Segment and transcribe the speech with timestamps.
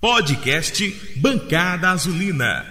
[0.00, 0.82] Podcast
[1.20, 2.64] Bancada Azulina.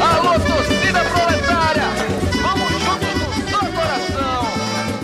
[0.00, 1.82] Alô, torcida proletária!
[2.40, 4.44] Vamos juntos no seu coração!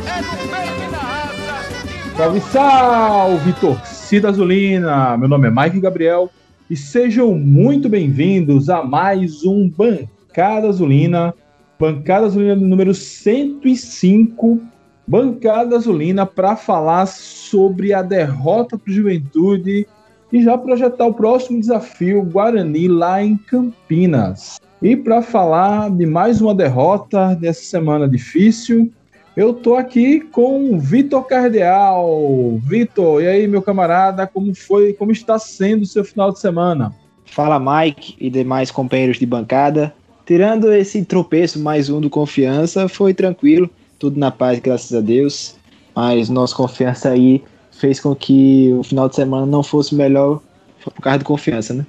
[0.07, 2.17] É no peito e na raça!
[2.17, 5.17] Salve, salve, torcida azulina!
[5.17, 6.31] Meu nome é Mike Gabriel
[6.71, 11.35] e sejam muito bem-vindos a mais um Bancada Azulina,
[11.81, 14.63] Bancada Azulina número 105,
[15.07, 19.87] Bancada Azulina para falar sobre a derrota para o Juventude
[20.33, 24.59] e já projetar o próximo desafio Guarani lá em Campinas.
[24.83, 28.91] E para falar de mais uma derrota dessa semana difícil,
[29.37, 32.59] eu tô aqui com o Vitor Cardeal.
[32.63, 36.95] Vitor, e aí, meu camarada, como foi, como está sendo o seu final de semana?
[37.25, 39.95] Fala Mike e demais companheiros de bancada.
[40.25, 45.57] Tirando esse tropeço mais um do Confiança, foi tranquilo, tudo na paz, graças a Deus.
[45.95, 50.41] Mas nossa confiança aí fez com que o final de semana não fosse melhor
[50.83, 51.87] por causa do Confiança, né?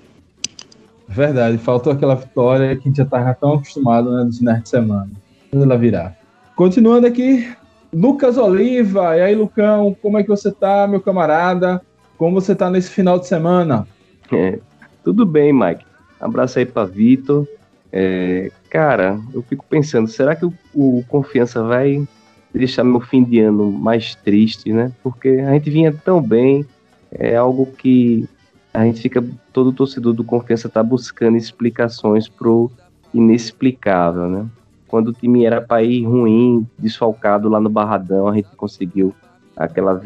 [1.07, 4.69] Verdade, faltou aquela vitória que a gente já estava tão acostumado né, nos finais de
[4.69, 5.09] semana.
[5.51, 6.17] Vamos ela virar.
[6.55, 7.47] Continuando aqui,
[7.93, 9.15] Lucas Oliva.
[9.15, 11.81] E aí, Lucão, como é que você tá, meu camarada?
[12.17, 13.87] Como você tá nesse final de semana?
[14.31, 14.59] É,
[15.03, 15.85] tudo bem, Mike.
[16.19, 17.47] Abraço aí para Vitor.
[17.91, 22.05] É, cara, eu fico pensando, será que o, o, Confiança vai
[22.53, 24.91] deixar meu fim de ano mais triste, né?
[25.01, 26.65] Porque a gente vinha tão bem,
[27.09, 28.27] é algo que
[28.73, 32.69] a gente fica, todo torcedor do Confiança tá buscando explicações pro
[33.13, 34.45] inexplicável, né?
[34.89, 39.15] Quando o time era para ir ruim, desfalcado lá no Barradão, a gente conseguiu
[39.55, 40.01] aquela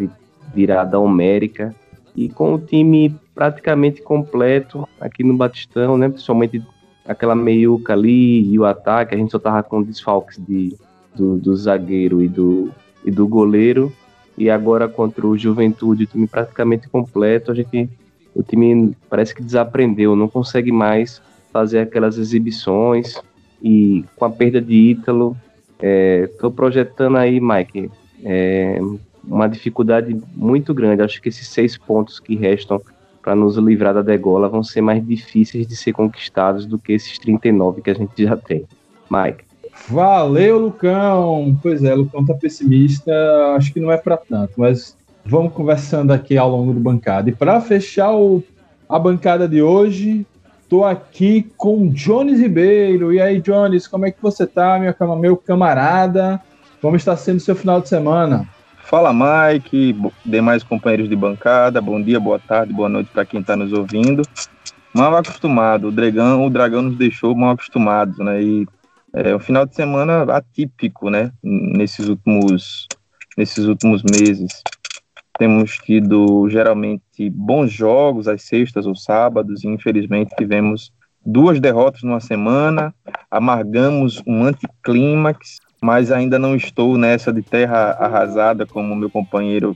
[0.53, 1.73] virada homérica.
[2.15, 6.07] E com o time praticamente completo aqui no Batistão, né?
[6.07, 6.61] Principalmente
[7.09, 10.75] aquela meiuca ali e o ataque, a gente só tava com desfalques de,
[11.15, 12.69] do, do zagueiro e do,
[13.03, 13.91] e do goleiro.
[14.37, 17.89] E agora contra o Juventude, o time praticamente completo, a gente
[18.35, 21.19] o time parece que desaprendeu, não consegue mais
[21.51, 23.19] fazer aquelas exibições
[23.61, 25.35] e com a perda de Ítalo,
[25.81, 27.89] estou é, projetando aí, Mike,
[28.23, 28.79] é,
[29.23, 31.01] uma dificuldade muito grande.
[31.01, 32.79] Acho que esses seis pontos que restam
[33.29, 37.19] para nos livrar da degola vão ser mais difíceis de ser conquistados do que esses
[37.19, 38.65] 39 que a gente já tem.
[39.07, 39.43] Mike.
[39.87, 41.55] Valeu, Lucão.
[41.61, 43.13] Pois é, Lucão tá pessimista.
[43.55, 47.29] Acho que não é para tanto, mas vamos conversando aqui ao longo do bancada.
[47.29, 48.43] E para fechar o,
[48.89, 50.25] a bancada de hoje,
[50.63, 53.13] estou aqui com Jones Ribeiro.
[53.13, 56.41] E aí, Jones, como é que você tá, meu, meu camarada?
[56.81, 58.49] Como está sendo seu final de semana?
[58.89, 59.95] Fala, Mike,
[60.25, 61.79] demais companheiros de bancada.
[61.79, 64.23] Bom dia, boa tarde, boa noite para quem está nos ouvindo.
[64.95, 68.41] Mal acostumado, o dragão, o dragão nos deixou mal acostumados, né?
[68.41, 68.67] E
[69.13, 71.31] é um final de semana atípico, né?
[71.43, 72.87] Nesses últimos,
[73.37, 74.63] nesses últimos meses.
[75.37, 80.91] Temos tido geralmente bons jogos às sextas ou sábados, e infelizmente tivemos
[81.23, 82.91] duas derrotas numa semana,
[83.29, 89.75] amargamos um anticlímax, mas ainda não estou nessa de terra arrasada como meu companheiro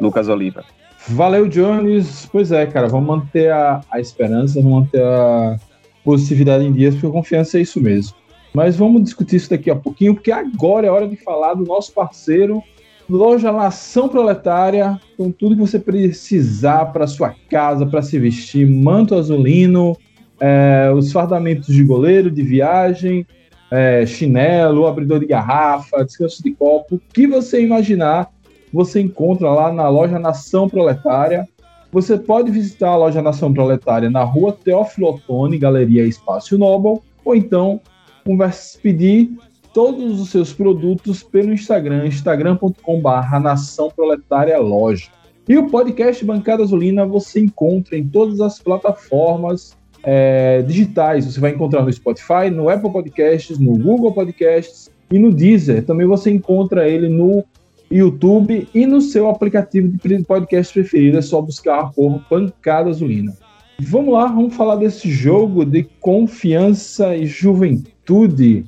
[0.00, 0.64] Lucas Oliva.
[1.08, 2.26] Valeu, Jones.
[2.30, 5.56] Pois é, cara, vamos manter a, a esperança, vamos manter a
[6.02, 8.16] positividade em dias, porque a confiança é isso mesmo.
[8.54, 11.92] Mas vamos discutir isso daqui a pouquinho, porque agora é hora de falar do nosso
[11.92, 12.62] parceiro
[13.08, 19.14] Loja Nação Proletária, com tudo que você precisar para sua casa, para se vestir, manto
[19.14, 19.96] azulino,
[20.40, 23.26] é, os fardamentos de goleiro, de viagem,
[23.74, 28.30] é, chinelo, abridor de garrafa, descanso de copo, o que você imaginar,
[28.72, 31.48] você encontra lá na Loja Nação Proletária.
[31.92, 37.34] Você pode visitar a Loja Nação Proletária na rua Teófilo Otoni, Galeria Espaço Nobel, ou
[37.34, 37.80] então
[38.24, 39.30] converse, pedir
[39.72, 45.08] todos os seus produtos pelo Instagram, instagram.com.br Nação Proletária Loja.
[45.48, 51.24] E o podcast Bancada Azulina você encontra em todas as plataformas é, digitais.
[51.24, 55.84] Você vai encontrar no Spotify, no Apple Podcasts, no Google Podcasts e no Deezer.
[55.84, 57.44] Também você encontra ele no
[57.90, 61.18] YouTube e no seu aplicativo de podcast preferido.
[61.18, 63.32] É só buscar por Bancada Azulina.
[63.80, 68.64] Vamos lá, vamos falar desse jogo de confiança e juventude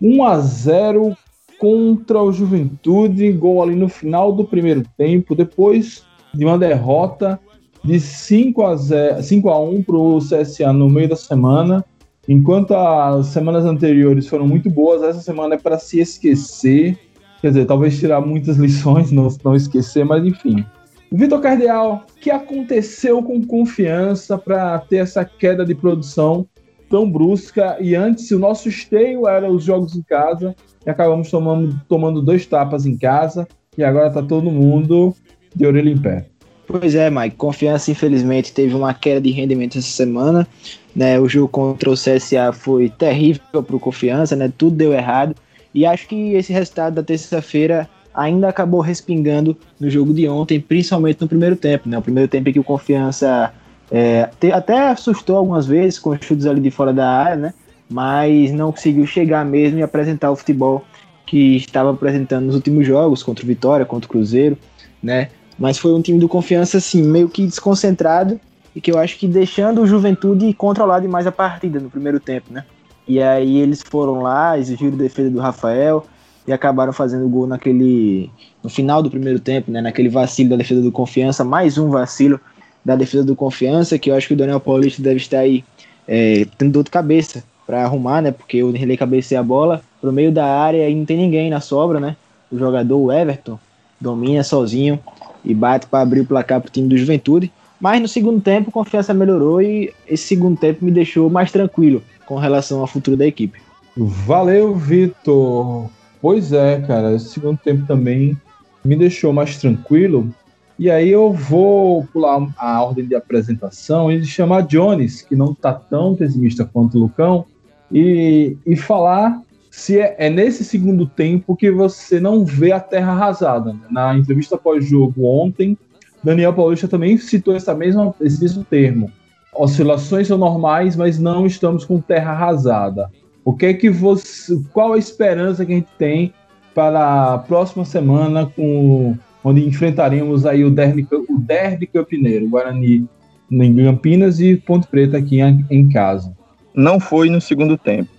[0.00, 1.16] 1 a 0
[1.58, 6.04] contra o Juventude, gol ali no final do primeiro tempo, depois
[6.34, 7.38] de uma derrota
[7.84, 11.84] de 5 a, 0, 5 a 1 para o CSA no meio da semana.
[12.26, 16.98] Enquanto as semanas anteriores foram muito boas, essa semana é para se esquecer.
[17.42, 20.64] Quer dizer, talvez tirar muitas lições, não, não esquecer, mas enfim.
[21.12, 26.46] Vitor Cardeal, o que aconteceu com confiança para ter essa queda de produção
[26.88, 27.76] tão brusca.
[27.80, 30.56] E antes, o nosso esteio era os jogos em casa,
[30.86, 33.46] e acabamos tomando, tomando dois tapas em casa,
[33.76, 35.14] e agora tá todo mundo
[35.54, 36.26] de orelha em pé.
[36.66, 37.36] Pois é, Mike.
[37.36, 40.46] Confiança, infelizmente, teve uma queda de rendimento essa semana.
[40.94, 41.18] Né?
[41.18, 44.52] O jogo contra o CSA foi terrível para o Confiança, né?
[44.56, 45.34] tudo deu errado.
[45.74, 51.20] E acho que esse resultado da terça-feira ainda acabou respingando no jogo de ontem, principalmente
[51.20, 51.88] no primeiro tempo.
[51.88, 51.98] Né?
[51.98, 53.52] O primeiro tempo em que o Confiança
[53.90, 57.54] é, até assustou algumas vezes com os chutes ali de fora da área, né?
[57.90, 60.84] mas não conseguiu chegar mesmo e apresentar o futebol
[61.26, 64.58] que estava apresentando nos últimos jogos, contra o Vitória, contra o Cruzeiro,
[65.02, 65.30] né?
[65.58, 68.40] Mas foi um time do confiança, assim, meio que desconcentrado
[68.74, 72.52] e que eu acho que deixando o Juventude controlar demais a partida no primeiro tempo,
[72.52, 72.64] né?
[73.06, 76.04] E aí eles foram lá, exigiram defesa do Rafael
[76.46, 78.30] e acabaram fazendo gol naquele.
[78.62, 79.80] no final do primeiro tempo, né?
[79.80, 82.40] Naquele vacilo da defesa do confiança, mais um vacilo
[82.84, 85.64] da defesa do confiança, que eu acho que o Daniel Paulista deve estar aí
[86.06, 88.30] é, tendo dor de cabeça para arrumar, né?
[88.30, 91.60] Porque o Nerley cabeceia a bola pro meio da área e não tem ninguém na
[91.60, 92.16] sobra, né?
[92.50, 93.58] O jogador, o Everton,
[94.00, 94.98] domina sozinho
[95.44, 97.52] e bate para abrir o placar pro time do Juventude.
[97.80, 102.02] Mas no segundo tempo, a confiança melhorou e esse segundo tempo me deixou mais tranquilo
[102.26, 103.60] com relação ao futuro da equipe.
[103.96, 105.88] Valeu, Vitor.
[106.20, 108.36] Pois é, cara, esse segundo tempo também
[108.84, 110.32] me deixou mais tranquilo.
[110.78, 115.72] E aí eu vou pular a ordem de apresentação e chamar Jones, que não está
[115.72, 117.44] tão pessimista quanto o Lucão,
[117.92, 119.40] e, e falar
[119.76, 123.72] se é, é, nesse segundo tempo que você não vê a terra arrasada.
[123.72, 123.80] Né?
[123.90, 125.76] Na entrevista pós-jogo ontem,
[126.22, 129.10] Daniel Paulista também citou essa mesma, esse mesmo termo.
[129.52, 133.10] Oscilações são normais, mas não estamos com terra arrasada.
[133.44, 136.32] O que é que você, qual a esperança que a gente tem
[136.72, 143.08] para a próxima semana, com, onde enfrentaremos aí o derby, o derby campineiro, Guarani
[143.50, 146.32] em Campinas e Ponte Preta aqui em, em casa?
[146.74, 148.10] Não foi no segundo tempo.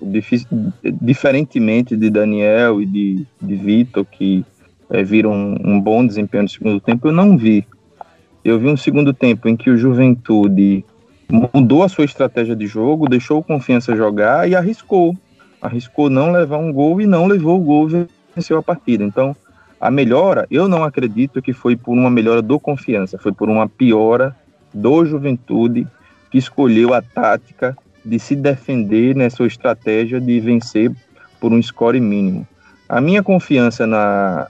[1.02, 4.46] diferentemente de Daniel e de, de Vitor, que
[4.90, 7.68] é, viram um, um, bom desempenho no segundo tempo, eu não vi.
[8.44, 10.86] Eu vi um segundo tempo em que o Juventude
[11.54, 15.16] mudou a sua estratégia de jogo, deixou o confiança jogar e arriscou.
[15.62, 19.04] Arriscou não levar um gol e não levou o gol e venceu a partida.
[19.04, 19.36] Então,
[19.81, 23.68] a melhora, eu não acredito que foi por uma melhora do confiança, foi por uma
[23.68, 24.36] piora
[24.74, 25.88] do Juventude
[26.30, 27.75] que escolheu a tática
[28.06, 30.92] de se defender nessa sua estratégia de vencer
[31.40, 32.48] por um score mínimo.
[32.88, 34.48] A minha confiança na,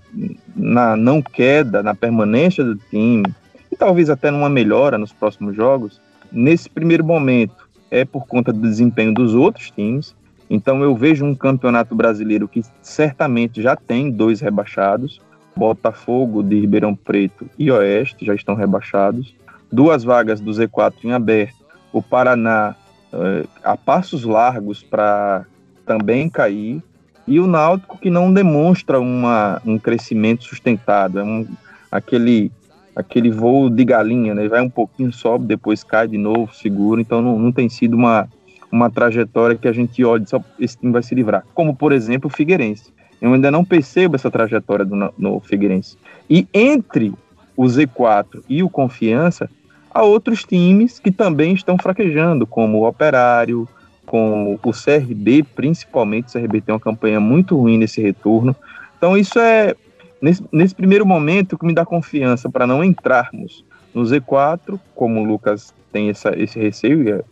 [0.56, 3.24] na não queda, na permanência do time,
[3.72, 8.60] e talvez até numa melhora nos próximos jogos, nesse primeiro momento é por conta do
[8.60, 10.14] desempenho dos outros times.
[10.50, 15.22] Então eu vejo um campeonato brasileiro que certamente já tem dois rebaixados,
[15.56, 19.34] Botafogo de Ribeirão Preto e Oeste já estão rebaixados,
[19.72, 21.56] duas vagas do Z4 em aberto,
[21.94, 22.76] o Paraná
[23.16, 25.46] uh, a passos largos para
[25.86, 26.82] também cair,
[27.28, 31.48] e o Náutico que não demonstra uma, um crescimento sustentado, é um,
[31.92, 32.52] aquele,
[32.96, 34.48] aquele voo de galinha, né?
[34.48, 38.28] vai um pouquinho, sobe, depois cai de novo, segura, então não, não tem sido uma,
[38.72, 42.30] uma trajetória que a gente olha só esse time vai se livrar, como por exemplo
[42.30, 42.94] o Figueirense.
[43.22, 45.98] Eu ainda não percebo essa trajetória do, no Figueirense.
[46.30, 47.14] E entre
[47.56, 49.50] o Z4 e o Confiança,
[49.96, 53.66] a outros times que também estão fraquejando, como o Operário,
[54.06, 56.28] como o CRB, principalmente.
[56.28, 58.54] O CRB tem uma campanha muito ruim nesse retorno.
[58.98, 59.74] Então, isso é,
[60.22, 63.64] nesse, nesse primeiro momento, que me dá confiança para não entrarmos
[63.94, 67.24] no Z4, como o Lucas tem essa, esse receio, e é,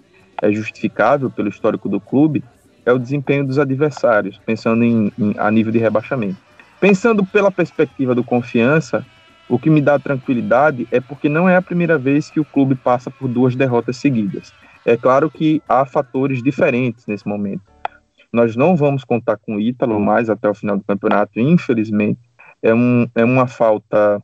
[0.41, 2.41] é justificável pelo histórico do clube,
[2.85, 6.37] é o desempenho dos adversários, pensando em, em, a nível de rebaixamento.
[6.79, 9.05] Pensando pela perspectiva do confiança,
[9.49, 12.75] o que me dá tranquilidade é porque não é a primeira vez que o clube
[12.75, 14.53] passa por duas derrotas seguidas.
[14.85, 17.61] É claro que há fatores diferentes nesse momento.
[18.31, 22.19] Nós não vamos contar com o Ítalo mais até o final do campeonato, infelizmente.
[22.61, 24.21] É, um, é uma falta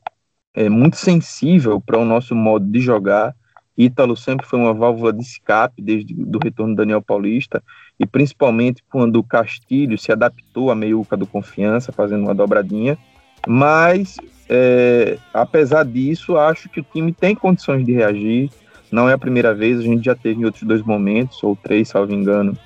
[0.56, 3.36] é, muito sensível para o nosso modo de jogar.
[3.78, 7.64] Ítalo sempre foi uma válvula de escape desde o retorno do Daniel Paulista,
[7.98, 12.98] e principalmente quando o Castilho se adaptou à meiuca do Confiança, fazendo uma dobradinha.
[13.48, 14.18] Mas
[14.50, 18.50] é, apesar disso, acho que o time tem condições de reagir.
[18.92, 21.90] Não é a primeira vez, a gente já teve em outros dois momentos, ou três,
[21.90, 22.58] salvo engano,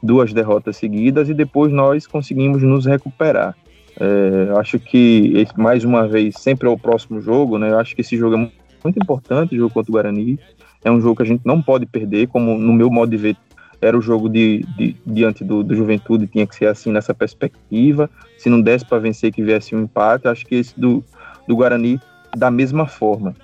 [0.00, 3.56] duas derrotas seguidas e depois nós conseguimos nos recuperar.
[3.98, 7.70] É, acho que, mais uma vez, sempre é o próximo jogo, né?
[7.70, 8.50] Eu acho que esse jogo é
[8.84, 10.38] muito importante, o jogo contra o Guarani.
[10.84, 13.36] É um jogo que a gente não pode perder, como no meu modo de ver,
[13.80, 18.08] era o jogo de, de diante do, do, Juventude, tinha que ser assim nessa perspectiva.
[18.38, 20.28] Se não desse para vencer, que viesse um empate.
[20.28, 21.04] Acho que esse do,
[21.46, 22.00] do Guarani
[22.36, 23.34] da mesma forma.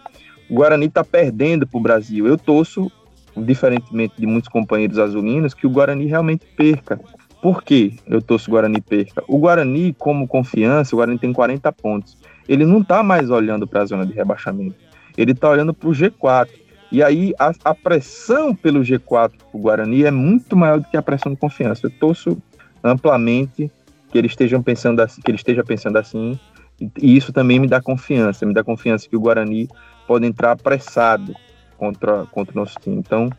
[0.48, 2.26] O Guarani está perdendo para o Brasil.
[2.26, 2.90] Eu torço,
[3.36, 7.00] diferentemente de muitos companheiros azulinos, que o Guarani realmente perca.
[7.40, 9.22] Por que eu torço o Guarani perca?
[9.28, 12.18] O Guarani, como confiança, o Guarani tem 40 pontos.
[12.48, 14.74] ele não está mais olhando para a zona de rebaixamento,
[15.16, 16.48] ele está olhando para o G4.
[16.92, 20.96] E aí a, a pressão pelo G4 para o Guarani é muito maior do que
[20.96, 21.86] a pressão de confiança.
[21.86, 22.36] Eu torço
[22.82, 23.70] amplamente
[24.10, 26.38] que ele esteja pensando assim, que ele esteja pensando assim,
[26.80, 29.68] e isso também me dá confiança, me dá confiança que o Guarani
[30.06, 31.34] pode entrar apressado
[31.76, 32.96] contra, contra o nosso time.
[32.96, 33.30] Então,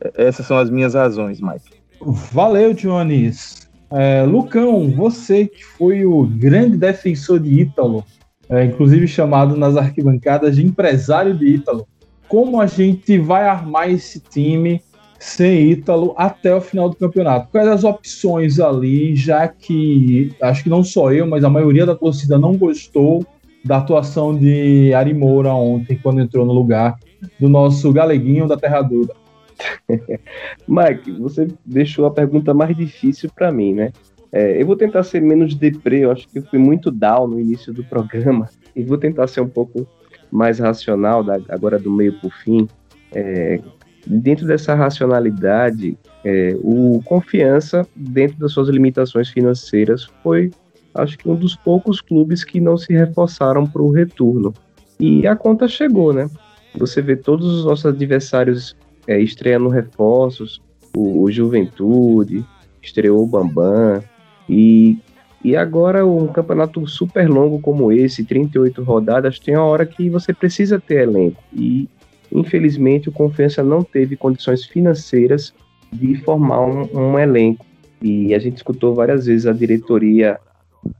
[0.00, 1.80] é, essas são as minhas razões, Mike.
[2.32, 3.68] Valeu, Jones.
[3.90, 8.04] É, Lucão, você que foi o grande defensor de Ítalo,
[8.48, 11.86] é, inclusive chamado nas arquibancadas de empresário de Ítalo,
[12.28, 14.80] como a gente vai armar esse time
[15.20, 17.48] sem Ítalo até o final do campeonato?
[17.52, 21.94] Quais as opções ali, já que acho que não só eu, mas a maioria da
[21.94, 23.24] torcida não gostou
[23.62, 26.98] da atuação de Ari Moura ontem, quando entrou no lugar
[27.38, 29.14] do nosso galeguinho da Terra Dura.
[30.66, 33.92] Mike, você deixou a pergunta mais difícil para mim, né?
[34.32, 37.38] É, eu vou tentar ser menos deprê, eu acho que eu fui muito down no
[37.38, 39.86] início do programa, e vou tentar ser um pouco
[40.30, 42.66] mais racional, da, agora do meio para o fim.
[43.12, 43.60] É,
[44.06, 50.50] dentro dessa racionalidade, é, o Confiança, dentro das suas limitações financeiras, foi,
[50.94, 54.52] acho que, um dos poucos clubes que não se reforçaram para o retorno.
[54.98, 56.28] E a conta chegou, né?
[56.76, 58.76] Você vê todos os nossos adversários
[59.06, 60.60] é, estreando reforços,
[60.96, 62.44] o, o, Juventude,
[62.82, 64.02] estreou o Bambam,
[64.48, 64.98] e,
[65.42, 70.32] e agora um campeonato super longo como esse, 38 rodadas, tem uma hora que você
[70.32, 71.88] precisa ter elenco, e
[72.32, 75.52] infelizmente o Confiança não teve condições financeiras
[75.92, 77.66] de formar um, um elenco,
[78.00, 80.38] e a gente escutou várias vezes a diretoria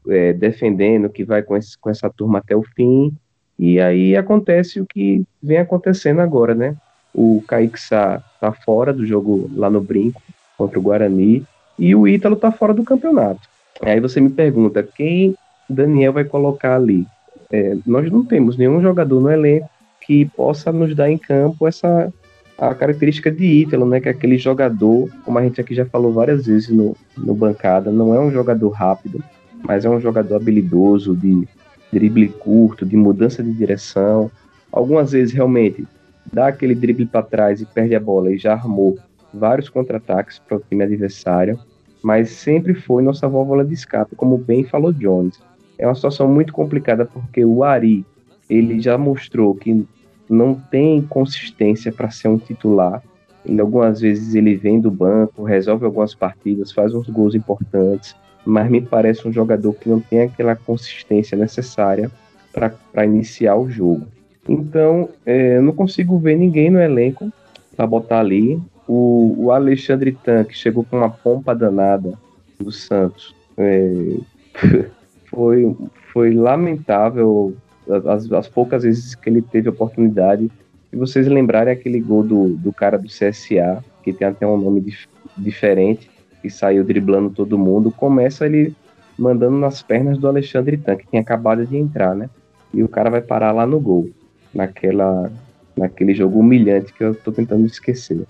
[0.08, 3.14] é, defendendo que vai com, esse, com essa turma até o fim,
[3.58, 6.76] e aí acontece o que vem acontecendo agora, né?
[7.14, 10.22] O Kaique Sá tá fora do jogo lá no Brinco
[10.56, 11.44] contra o Guarani
[11.78, 13.40] e o Ítalo tá fora do campeonato.
[13.82, 15.34] Aí você me pergunta quem
[15.68, 17.06] Daniel vai colocar ali.
[17.50, 19.68] É, nós não temos nenhum jogador no elenco
[20.10, 22.12] que possa nos dar em campo essa
[22.58, 24.00] a característica de Ítalo, né?
[24.00, 27.92] Que é aquele jogador, como a gente aqui já falou várias vezes no, no bancada,
[27.92, 29.22] não é um jogador rápido,
[29.62, 31.46] mas é um jogador habilidoso de
[31.92, 34.28] drible curto, de mudança de direção.
[34.72, 35.86] Algumas vezes realmente
[36.32, 38.98] dá aquele drible para trás e perde a bola e já armou
[39.32, 41.56] vários contra-ataques para o time adversário,
[42.02, 45.40] mas sempre foi nossa válvula de escape, como bem falou Jones.
[45.78, 48.04] É uma situação muito complicada porque o Ari,
[48.50, 49.86] ele já mostrou que
[50.30, 53.02] não tem consistência para ser um titular.
[53.44, 58.14] Ele, algumas vezes ele vem do banco, resolve algumas partidas, faz uns gols importantes,
[58.46, 62.10] mas me parece um jogador que não tem aquela consistência necessária
[62.52, 64.06] para iniciar o jogo.
[64.48, 67.32] Então, é, eu não consigo ver ninguém no elenco
[67.76, 68.60] para botar ali.
[68.86, 72.12] O, o Alexandre Tan, que chegou com uma pompa danada
[72.58, 74.16] do Santos, é,
[75.26, 75.76] foi,
[76.12, 77.54] foi lamentável
[77.90, 80.50] as, as, poucas vezes que ele teve oportunidade.
[80.90, 84.80] Se vocês lembrarem aquele gol do, do cara do CSA, que tem até um nome
[84.80, 85.06] dif,
[85.36, 86.10] diferente,
[86.42, 88.74] que saiu driblando todo mundo, começa ele
[89.18, 92.30] mandando nas pernas do Alexandre Tan, que tinha acabado de entrar, né?
[92.72, 94.08] E o cara vai parar lá no gol
[94.54, 95.30] naquela,
[95.76, 98.22] naquele jogo humilhante que eu tô tentando esquecer.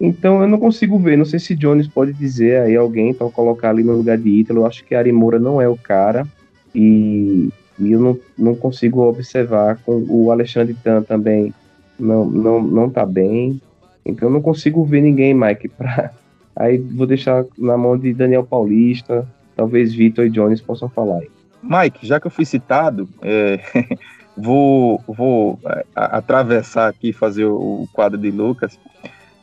[0.00, 3.70] Então eu não consigo ver, não sei se Jones pode dizer aí alguém para colocar
[3.70, 6.26] ali no lugar de Ítalo, eu acho que Ari Moura não é o cara
[6.74, 7.48] e,
[7.78, 11.52] e eu não, não consigo observar com o Alexandre Tan também
[11.98, 13.60] não, não, não tá bem,
[14.04, 16.12] então eu não consigo ver ninguém, Mike, para
[16.54, 21.30] aí vou deixar na mão de Daniel Paulista, talvez Vitor e Jones possam falar aí.
[21.62, 23.60] Mike, já que eu fui citado, é,
[24.36, 28.78] vou, vou é, atravessar aqui fazer o, o quadro de Lucas.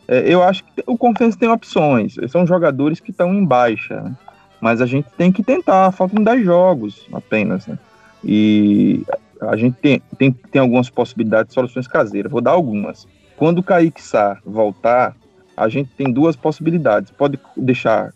[0.08, 2.15] É, eu acho que o Confiança tem opções.
[2.30, 4.15] São jogadores que estão em baixa, né?
[4.62, 5.92] mas a gente tem que tentar.
[5.92, 7.68] Faltam 10 jogos apenas.
[7.68, 7.77] Né?
[8.25, 9.03] E
[9.39, 12.32] a gente tem, tem, tem algumas possibilidades de soluções caseiras.
[12.32, 13.08] Vou dar algumas.
[13.38, 15.15] Quando o Kaique Sá voltar,
[15.55, 17.12] a gente tem duas possibilidades.
[17.12, 18.13] Pode deixar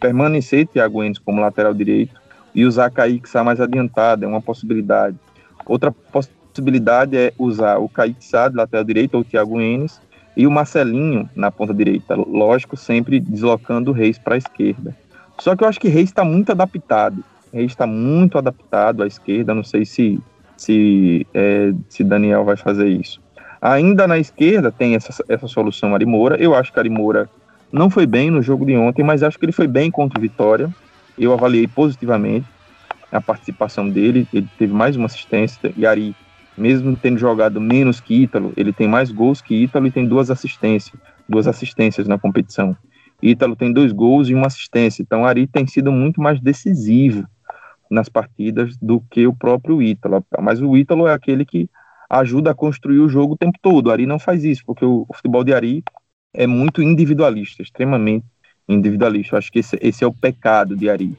[0.00, 2.20] permanecer Thiago Enes como lateral direito
[2.54, 5.16] e usar Kaique Sá mais adiantado, é uma possibilidade.
[5.66, 10.00] Outra possibilidade é usar o Kaique Sá de lateral direito ou o Thiago Enes
[10.36, 12.14] e o Marcelinho na ponta direita.
[12.14, 14.96] Lógico, sempre deslocando o Reis para a esquerda.
[15.38, 17.24] Só que eu acho que Reis está muito adaptado.
[17.54, 19.54] Reis está muito adaptado à esquerda.
[19.54, 20.20] Não sei se,
[20.56, 23.22] se, é, se Daniel vai fazer isso.
[23.62, 26.36] Ainda na esquerda tem essa, essa solução Arimora.
[26.36, 27.30] Eu acho que Arimora
[27.72, 30.22] não foi bem no jogo de ontem, mas acho que ele foi bem contra o
[30.22, 30.68] Vitória.
[31.16, 32.46] Eu avaliei positivamente
[33.10, 36.16] a participação dele, ele teve mais uma assistência, e Ari,
[36.58, 40.32] mesmo tendo jogado menos que Ítalo, ele tem mais gols que Ítalo e tem duas
[40.32, 42.76] assistências, duas assistências na competição.
[43.22, 47.24] Ítalo tem dois gols e uma assistência, então Ari tem sido muito mais decisivo
[47.94, 50.24] nas partidas do que o próprio Ítalo.
[50.40, 51.70] Mas o Ítalo é aquele que
[52.10, 53.90] ajuda a construir o jogo o tempo todo.
[53.90, 55.82] Ari não faz isso, porque o, o futebol de Ari
[56.34, 58.26] é muito individualista, extremamente
[58.68, 59.34] individualista.
[59.34, 61.16] Eu acho que esse, esse é o pecado de Ari.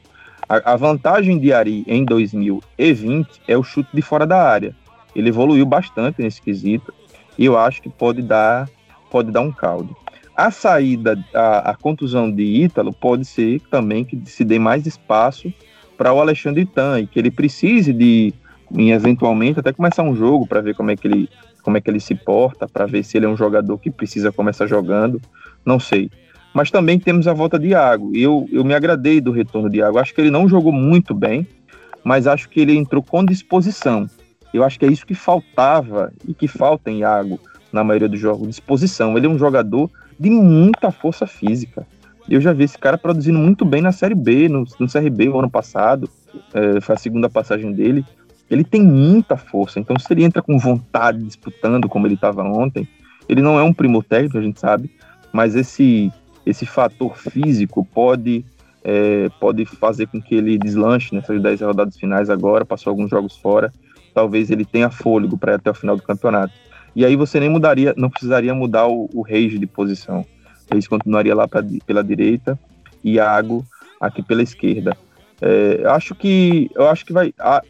[0.48, 4.74] A, a, vantagem de Ari em 2020 é o chute de fora da área.
[5.14, 6.92] Ele evoluiu bastante nesse quesito
[7.38, 8.68] e eu acho que pode dar,
[9.10, 9.96] pode dar um caldo.
[10.36, 15.52] A saída, a, a contusão de Ítalo pode ser também que se dê mais espaço
[15.96, 18.32] para o Alexandre Tan e que ele precise de,
[18.76, 21.28] eventualmente, até começar um jogo para ver como é que ele
[21.62, 24.30] como é que ele se porta, para ver se ele é um jogador que precisa
[24.30, 25.20] começar jogando,
[25.64, 26.08] não sei.
[26.54, 28.12] Mas também temos a volta de Iago.
[28.14, 29.98] Eu, eu me agradei do retorno de Iago.
[29.98, 31.44] Acho que ele não jogou muito bem,
[32.04, 34.08] mas acho que ele entrou com disposição.
[34.54, 37.40] Eu acho que é isso que faltava e que falta em Iago
[37.72, 39.16] na maioria dos jogos, disposição.
[39.16, 41.84] Ele é um jogador de muita força física.
[42.28, 45.38] Eu já vi esse cara produzindo muito bem na Série B, no, no CRB o
[45.38, 46.08] ano passado,
[46.52, 48.04] é, foi a segunda passagem dele
[48.50, 49.78] ele tem muita força.
[49.78, 52.88] Então, se ele entra com vontade, disputando como ele estava ontem,
[53.28, 54.90] ele não é um primo técnico, a gente sabe,
[55.32, 56.12] mas esse,
[56.44, 58.44] esse fator físico pode,
[58.84, 63.36] é, pode fazer com que ele deslanche nessas 10 rodadas finais agora, passou alguns jogos
[63.36, 63.72] fora,
[64.14, 66.54] talvez ele tenha fôlego para ir até o final do campeonato.
[66.94, 70.24] E aí você nem mudaria, não precisaria mudar o, o Reis de posição.
[70.70, 72.58] Reis continuaria lá pra, pela direita,
[73.02, 73.64] e Iago
[74.00, 74.96] aqui pela esquerda.
[75.40, 77.62] É, acho que eu acho que vai a,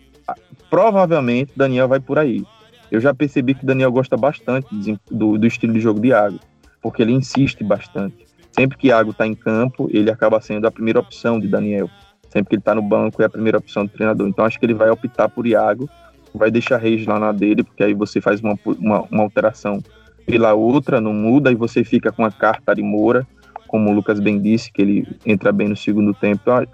[0.71, 2.45] provavelmente Daniel vai por aí.
[2.91, 4.69] Eu já percebi que Daniel gosta bastante
[5.11, 6.39] do, do estilo de jogo de Iago,
[6.81, 8.25] porque ele insiste bastante.
[8.53, 11.91] Sempre que Iago está em campo, ele acaba sendo a primeira opção de Daniel.
[12.31, 14.29] Sempre que ele está no banco, é a primeira opção do treinador.
[14.29, 15.89] Então acho que ele vai optar por Iago,
[16.33, 19.83] vai deixar Reis lá na dele, porque aí você faz uma, uma, uma alteração
[20.27, 23.27] pela outra, não muda, e você fica com a carta de Moura,
[23.69, 26.41] como o Lucas bem disse, que ele entra bem no segundo tempo.
[26.43, 26.67] Então,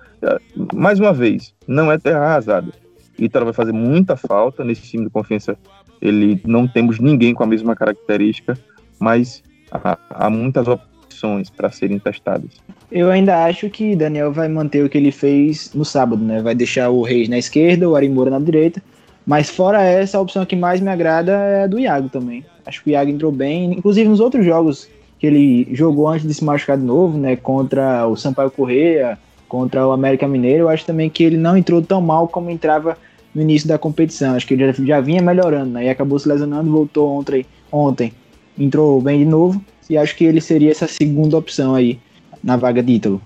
[0.74, 2.72] mais uma vez, não é terra arrasada.
[3.18, 5.56] Ítalo vai fazer muita falta nesse time de confiança.
[6.00, 8.58] Ele não temos ninguém com a mesma característica,
[8.98, 12.50] mas há, há muitas opções para serem testadas.
[12.90, 16.42] Eu ainda acho que Daniel vai manter o que ele fez no sábado, né?
[16.42, 18.82] Vai deixar o Reis na esquerda, o Arimura na direita.
[19.24, 22.44] Mas fora essa, a opção que mais me agrada é a do Iago também.
[22.64, 26.34] Acho que o Iago entrou bem, inclusive nos outros jogos que ele jogou antes de
[26.34, 27.36] se machucar de novo, né?
[27.36, 31.82] Contra o Sampaio Correia, contra o América Mineiro, eu acho também que ele não entrou
[31.82, 32.96] tão mal como entrava
[33.34, 34.34] no início da competição.
[34.34, 35.84] Acho que ele já, já vinha melhorando, né?
[35.84, 38.12] E acabou se lesionando, voltou ontem, ontem,
[38.58, 39.62] entrou bem de novo.
[39.88, 42.00] E acho que ele seria essa segunda opção aí
[42.42, 43.20] na vaga de Ítalo.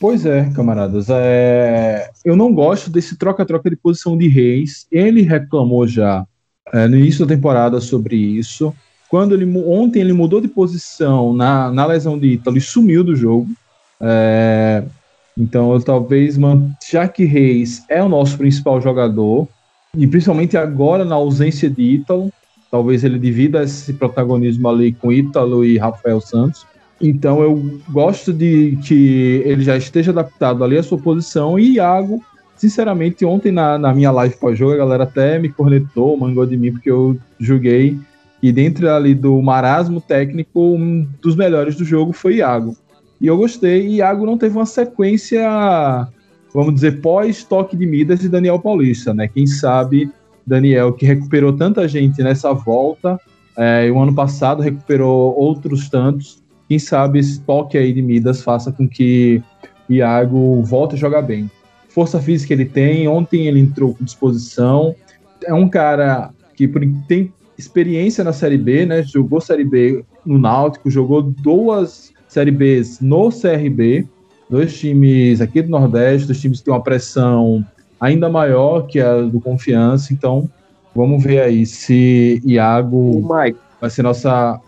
[0.00, 1.06] Pois é, camaradas.
[1.08, 2.10] É...
[2.24, 4.86] Eu não gosto desse troca-troca de posição de Reis.
[4.90, 6.26] Ele reclamou já
[6.72, 8.74] é, no início da temporada sobre isso.
[9.08, 13.14] Quando ele ontem ele mudou de posição na, na lesão de Ítalo e sumiu do
[13.14, 13.48] jogo.
[14.00, 14.82] É,
[15.38, 16.36] então, talvez,
[16.90, 19.46] já que Reis é o nosso principal jogador,
[19.96, 22.32] e principalmente agora na ausência de Ítalo,
[22.70, 26.66] talvez ele divida esse protagonismo ali com Ítalo e Rafael Santos.
[27.00, 31.58] Então, eu gosto de que ele já esteja adaptado ali à sua posição.
[31.58, 32.22] E Iago,
[32.56, 36.72] sinceramente, ontem na, na minha live pós-jogo, a galera até me cornetou, mangou de mim,
[36.72, 37.98] porque eu joguei.
[38.42, 42.76] E dentro ali do marasmo técnico, um dos melhores do jogo foi Iago.
[43.20, 43.86] E eu gostei.
[43.86, 46.08] E Iago não teve uma sequência,
[46.52, 49.28] vamos dizer, pós-toque de Midas e Daniel Paulista, né?
[49.28, 50.10] Quem sabe
[50.46, 53.18] Daniel, que recuperou tanta gente nessa volta,
[53.56, 56.42] é, e o ano passado recuperou outros tantos.
[56.68, 59.42] Quem sabe esse toque aí de Midas faça com que
[59.88, 61.50] Iago volte a jogar bem.
[61.96, 64.94] Força física ele tem, ontem ele entrou com disposição.
[65.42, 66.68] É um cara que
[67.08, 69.02] tem experiência na Série B, né?
[69.02, 74.06] Jogou Série B no Náutico, jogou duas Série B no CRB,
[74.50, 77.64] dois times aqui do Nordeste, dois times que têm uma pressão
[77.98, 80.50] ainda maior que a do Confiança, então
[80.94, 83.22] vamos ver aí se Iago
[83.80, 84.60] vai ser nossa,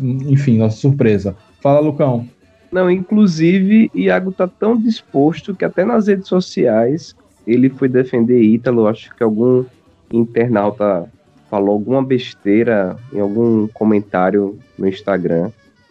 [0.00, 1.34] enfim, nossa surpresa.
[1.60, 2.28] Fala, Lucão.
[2.70, 7.14] Não, inclusive, Iago tá tão disposto que até nas redes sociais
[7.46, 9.64] ele foi defender Ítalo, acho que algum
[10.12, 11.10] internauta
[11.50, 15.50] falou alguma besteira em algum comentário no Instagram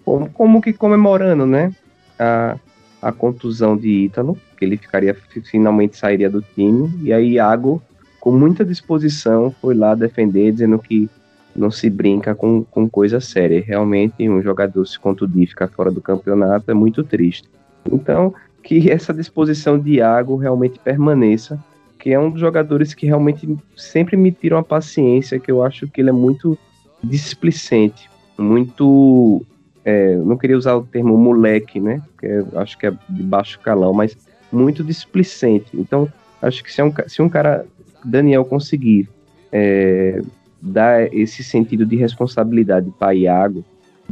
[0.09, 1.71] como, como que comemorando, né?
[2.17, 2.57] A,
[3.01, 5.15] a contusão de Ítalo, que ele ficaria
[5.45, 7.81] finalmente sairia do time, e aí Iago,
[8.19, 11.09] com muita disposição, foi lá defender, dizendo que
[11.55, 13.63] não se brinca com, com coisa séria.
[13.65, 17.49] Realmente, um jogador se contundir ficar fora do campeonato é muito triste.
[17.91, 18.33] Então,
[18.63, 21.59] que essa disposição de Iago realmente permaneça,
[21.97, 25.87] que é um dos jogadores que realmente sempre me tiram a paciência, que eu acho
[25.87, 26.57] que ele é muito
[27.03, 29.45] displicente, muito
[29.83, 32.01] é, não queria usar o termo moleque, né?
[32.19, 34.15] Que acho que é de baixo calão, mas
[34.51, 35.69] muito displicente.
[35.73, 36.09] Então,
[36.41, 37.65] Acho que se, é um, se um cara,
[38.03, 39.09] Daniel, conseguir
[39.51, 40.21] é,
[40.61, 43.63] dar esse sentido de responsabilidade para Iago,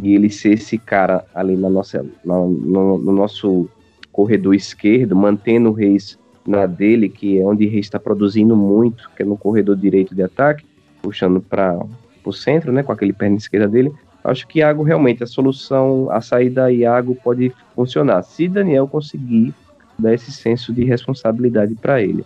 [0.02, 3.70] e ele ser esse cara ali na nossa, no, no, nosso
[4.12, 9.10] corredor esquerdo, mantendo o Reis na dele, que é onde o Reis está produzindo muito,
[9.16, 10.66] que é no corredor direito de ataque,
[11.02, 11.80] puxando para
[12.24, 13.92] o centro, né, com aquele perna esquerda dele.
[14.24, 19.54] Acho que Iago realmente a solução, a saída Iago pode funcionar, se Daniel conseguir
[19.98, 22.24] dar esse senso de responsabilidade para ele.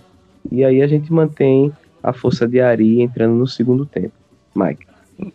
[0.52, 1.72] E aí a gente mantém
[2.04, 4.14] a força de Ari entrando no segundo tempo.
[4.56, 4.86] Mike.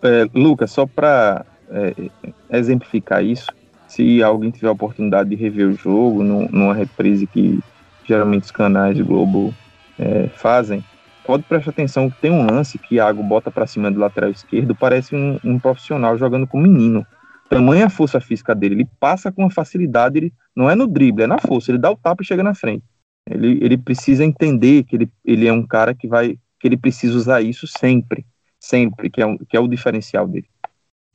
[0.03, 1.95] É, Lucas, só para é,
[2.51, 3.47] exemplificar isso,
[3.89, 7.61] se alguém tiver a oportunidade de rever o jogo numa reprise que
[8.05, 9.55] geralmente os canais Globo
[9.99, 10.85] é, fazem,
[11.25, 14.75] pode prestar atenção que tem um lance que Iago bota para cima do lateral esquerdo,
[14.75, 17.07] parece um, um, profissional jogando com um menino.
[17.49, 21.25] Tamanha a força física dele, ele passa com uma facilidade, ele, não é no drible,
[21.25, 22.85] é na força, ele dá o tapa e chega na frente.
[23.29, 27.17] Ele, ele precisa entender que ele, ele é um cara que vai que ele precisa
[27.17, 28.25] usar isso sempre,
[28.59, 30.47] sempre, que é, um, que é o diferencial dele.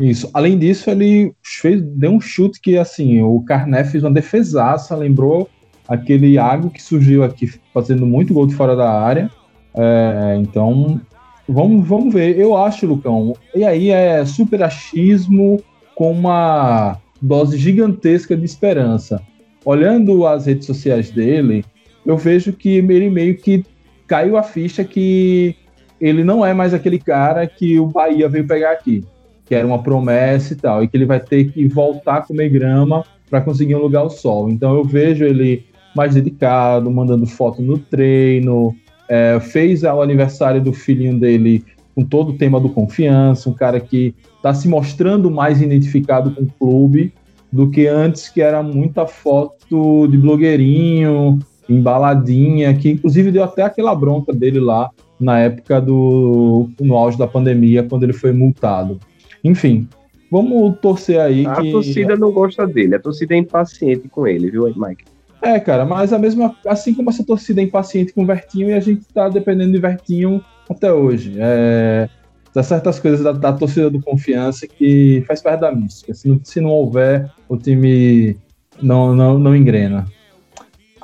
[0.01, 0.29] Isso.
[0.33, 5.47] Além disso, ele fez, deu um chute que, assim, o Carné fez uma defesaça, lembrou
[5.87, 9.29] aquele Iago que surgiu aqui fazendo muito gol de fora da área.
[9.75, 10.99] É, então,
[11.47, 12.37] vamos, vamos ver.
[12.37, 15.61] Eu acho, Lucão, e aí é super achismo
[15.95, 19.21] com uma dose gigantesca de esperança.
[19.63, 21.63] Olhando as redes sociais dele,
[22.03, 23.63] eu vejo que ele meio que
[24.11, 25.55] caiu a ficha que
[26.01, 29.05] ele não é mais aquele cara que o Bahia veio pegar aqui,
[29.45, 32.49] que era uma promessa e tal, e que ele vai ter que voltar a comer
[32.49, 34.49] grama para conseguir um lugar ao sol.
[34.49, 35.63] Então eu vejo ele
[35.95, 38.75] mais dedicado, mandando foto no treino,
[39.07, 41.63] é, fez o aniversário do filhinho dele
[41.95, 46.41] com todo o tema do confiança, um cara que está se mostrando mais identificado com
[46.41, 47.13] o clube
[47.49, 51.39] do que antes, que era muita foto de blogueirinho,
[51.73, 57.27] embaladinha, que inclusive deu até aquela bronca dele lá na época do no auge da
[57.27, 58.99] pandemia, quando ele foi multado.
[59.43, 59.87] Enfim,
[60.31, 61.69] vamos torcer aí a que...
[61.69, 65.05] A torcida não gosta dele, a torcida é impaciente com ele, viu, Mike?
[65.41, 68.73] É, cara, mas a mesma, assim como essa torcida é impaciente com o Vertinho e
[68.73, 71.35] a gente tá dependendo de Vertinho até hoje.
[71.39, 72.07] É,
[72.53, 76.13] tem certas coisas da, da, torcida do confiança que faz parte da mística.
[76.13, 78.37] Se não, se não houver, o time
[78.81, 80.05] não, não, não engrena.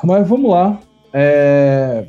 [0.04, 0.80] Mas vamos lá.
[1.14, 2.06] É...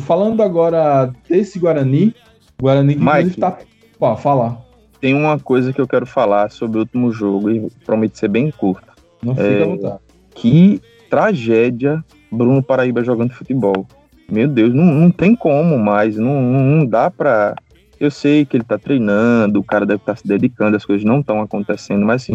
[0.00, 2.14] Falando agora desse Guarani,
[2.60, 3.58] Guarani que Mike, tá.
[3.98, 4.58] Pô, fala.
[5.00, 8.50] Tem uma coisa que eu quero falar sobre o último jogo e promete ser bem
[8.50, 8.92] curta.
[9.22, 9.62] Não fica é...
[9.62, 9.98] à vontade.
[10.34, 13.86] Que tragédia Bruno Paraíba jogando futebol.
[14.30, 16.16] Meu Deus, não, não tem como mais.
[16.16, 17.54] Não, não dá pra.
[17.98, 21.04] Eu sei que ele tá treinando, o cara deve estar tá se dedicando, as coisas
[21.04, 22.34] não estão acontecendo, mas assim,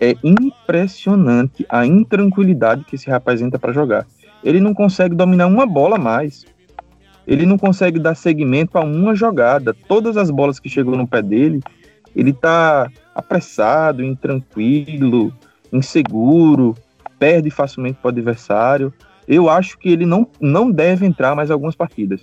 [0.00, 4.06] é impressionante a intranquilidade que esse rapaz entra para jogar
[4.42, 6.44] ele não consegue dominar uma bola mais.
[7.26, 9.74] Ele não consegue dar seguimento a uma jogada.
[9.86, 11.60] Todas as bolas que chegam no pé dele,
[12.16, 15.32] ele está apressado, intranquilo,
[15.72, 16.74] inseguro,
[17.18, 18.92] perde facilmente para o adversário.
[19.28, 22.22] Eu acho que ele não, não deve entrar mais algumas partidas.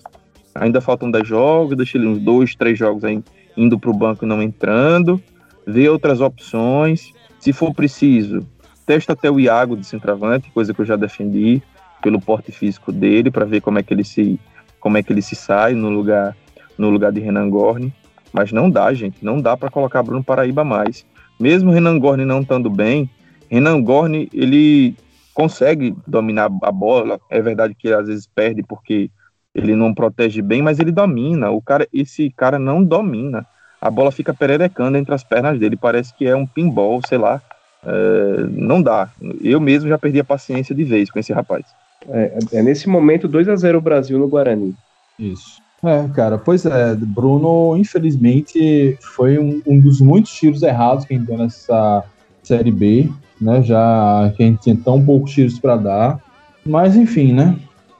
[0.56, 3.24] Ainda faltam 10 jogos, deixa ele uns dois, três jogos aí
[3.56, 5.22] indo para o banco e não entrando,
[5.66, 7.14] ver outras opções.
[7.40, 8.46] Se for preciso,
[8.86, 11.62] testa até o Iago de centroavante, coisa que eu já defendi
[12.02, 14.40] pelo porte físico dele para ver como é que ele se
[14.80, 16.36] como é que ele se sai no lugar
[16.78, 17.94] no lugar de Renan Gorni,
[18.32, 21.06] mas não dá, gente, não dá para colocar Bruno Paraíba mais.
[21.40, 23.10] Mesmo Renan Gorni não estando bem,
[23.50, 24.96] Renan Gorni ele
[25.34, 27.20] consegue dominar a bola.
[27.30, 29.12] É verdade que às vezes perde porque
[29.54, 31.52] ele não protege bem, mas ele domina.
[31.52, 33.46] O cara, esse cara não domina.
[33.80, 35.76] A bola fica pererecando entre as pernas dele.
[35.76, 37.40] Parece que é um pinball, sei lá.
[37.86, 39.10] É, não dá.
[39.42, 41.66] Eu mesmo já perdi a paciência de vez com esse rapaz.
[42.10, 44.74] É, é nesse momento 2 a 0 o Brasil no Guarani.
[45.18, 45.62] Isso.
[45.84, 51.18] É, cara, pois é, Bruno, infelizmente, foi um, um dos muitos tiros errados que a
[51.18, 52.04] gente deu nessa
[52.42, 53.62] Série B, né?
[53.62, 56.20] Já que a gente tinha tão poucos tiros para dar.
[56.66, 57.56] Mas, enfim, né?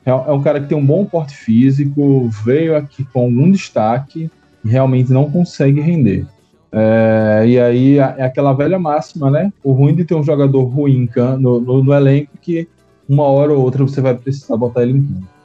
[0.06, 4.32] É, é, um cara que tem um bom porte físico, veio aqui com algum destaque
[4.64, 6.26] e realmente não consegue render.
[6.72, 9.52] É, e aí é aquela velha máxima, né?
[9.64, 12.68] O ruim de ter um jogador ruim no, no, no elenco que
[13.08, 15.38] uma hora ou outra você vai precisar botar ele em campo.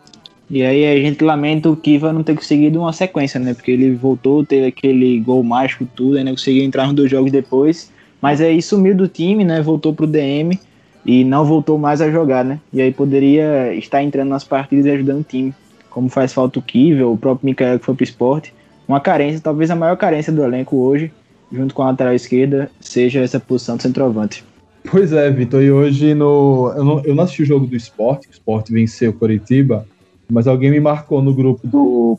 [0.50, 3.54] E aí a gente lamenta o Kiva não ter conseguido uma sequência, né?
[3.54, 7.90] Porque ele voltou, teve aquele gol mágico, tudo, ainda conseguiu entrar nos dois jogos depois.
[8.20, 9.62] Mas aí sumiu do time, né?
[9.62, 10.58] Voltou pro DM
[11.06, 12.60] e não voltou mais a jogar, né?
[12.70, 15.54] E aí poderia estar entrando nas partidas e ajudando o time.
[15.88, 18.52] Como faz falta o Kiva, o próprio Mikael que foi pro esporte.
[18.86, 21.10] Uma carência, talvez a maior carência do elenco hoje,
[21.50, 24.44] junto com a lateral esquerda, seja essa posição de centroavante.
[24.90, 26.72] Pois é, Vitor, e hoje no.
[26.76, 29.86] Eu não, eu não assisti o jogo do esporte, o esporte venceu o Coritiba,
[30.30, 32.18] mas alguém me marcou no grupo do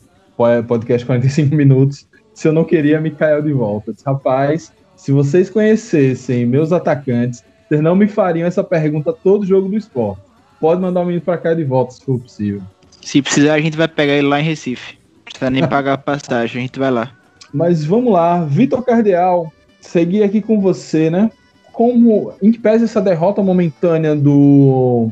[0.67, 3.93] podcast 45 minutos se eu não queria Mikael de volta.
[3.93, 9.69] disse, Rapaz, se vocês conhecessem meus atacantes, vocês não me fariam essa pergunta todo jogo
[9.69, 10.21] do esporte.
[10.59, 12.61] Pode mandar o menino pra cá de volta, se for possível.
[13.01, 14.97] Se precisar, a gente vai pegar ele lá em Recife.
[15.17, 17.11] Não precisa nem pagar a passagem, a gente vai lá.
[17.53, 21.29] Mas vamos lá, Vitor Cardeal, seguir aqui com você, né?
[21.73, 25.09] Como, em que pese essa derrota momentânea do,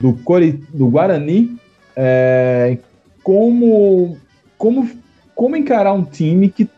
[0.00, 1.56] do, Cori, do Guarani,
[1.96, 2.78] é,
[3.22, 4.16] como,
[4.56, 4.88] como,
[5.34, 6.70] como encarar um time que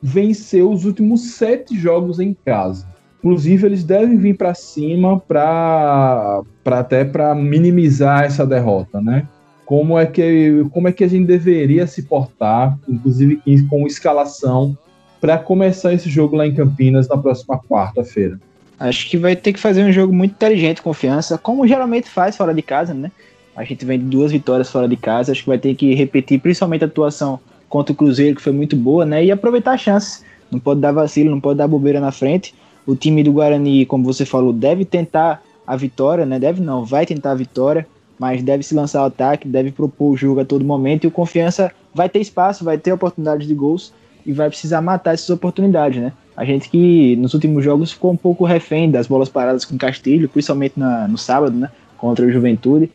[0.00, 2.86] venceu os últimos sete jogos em casa?
[3.18, 9.26] Inclusive, eles devem vir para cima para até para minimizar essa derrota, né?
[9.64, 14.78] Como é, que, como é que a gente deveria se portar, inclusive com escalação,
[15.20, 18.38] para começar esse jogo lá em Campinas na próxima quarta-feira?
[18.78, 22.52] Acho que vai ter que fazer um jogo muito inteligente, confiança, como geralmente faz fora
[22.52, 23.10] de casa, né?
[23.56, 26.38] A gente vem de duas vitórias fora de casa, acho que vai ter que repetir
[26.38, 29.24] principalmente a atuação contra o Cruzeiro, que foi muito boa, né?
[29.24, 30.24] E aproveitar as chances.
[30.50, 32.54] Não pode dar vacilo, não pode dar bobeira na frente.
[32.86, 36.38] O time do Guarani, como você falou, deve tentar a vitória, né?
[36.38, 37.86] Deve não, vai tentar a vitória,
[38.18, 41.10] mas deve se lançar ao ataque, deve propor o jogo a todo momento e o
[41.10, 43.92] Confiança vai ter espaço, vai ter oportunidades de gols
[44.24, 46.12] e vai precisar matar essas oportunidades, né?
[46.36, 50.28] A gente que nos últimos jogos ficou um pouco refém das bolas paradas com Castilho,
[50.28, 51.70] principalmente na, no sábado, né?
[51.96, 52.90] Contra o Juventude.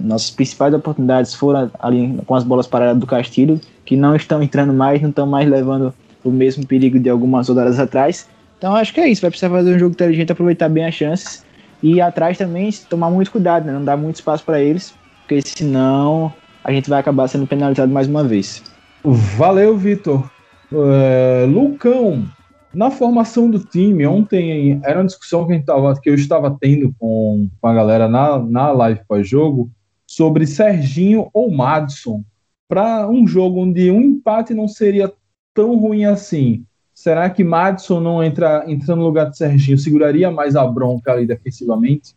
[0.00, 4.72] Nossas principais oportunidades foram ali com as bolas paradas do Castilho, que não estão entrando
[4.72, 5.92] mais, não estão mais levando
[6.24, 8.28] o mesmo perigo de algumas rodadas atrás.
[8.58, 11.44] Então acho que é isso, vai precisar fazer um jogo inteligente, aproveitar bem as chances
[11.82, 13.72] e atrás também tomar muito cuidado, né?
[13.72, 16.32] não dar muito espaço para eles, porque senão
[16.64, 18.62] a gente vai acabar sendo penalizado mais uma vez.
[19.04, 20.28] Valeu, Vitor.
[20.72, 22.24] É, Lucão,
[22.76, 27.48] na formação do time, ontem era uma discussão que, tava, que eu estava tendo com,
[27.58, 29.70] com a galera na, na live pós-jogo
[30.06, 32.22] sobre Serginho ou Madison
[32.68, 35.10] para um jogo onde um empate não seria
[35.54, 36.66] tão ruim assim.
[36.92, 41.26] Será que Madison não entra, entra no lugar de Serginho, seguraria mais a bronca ali
[41.26, 42.14] defensivamente?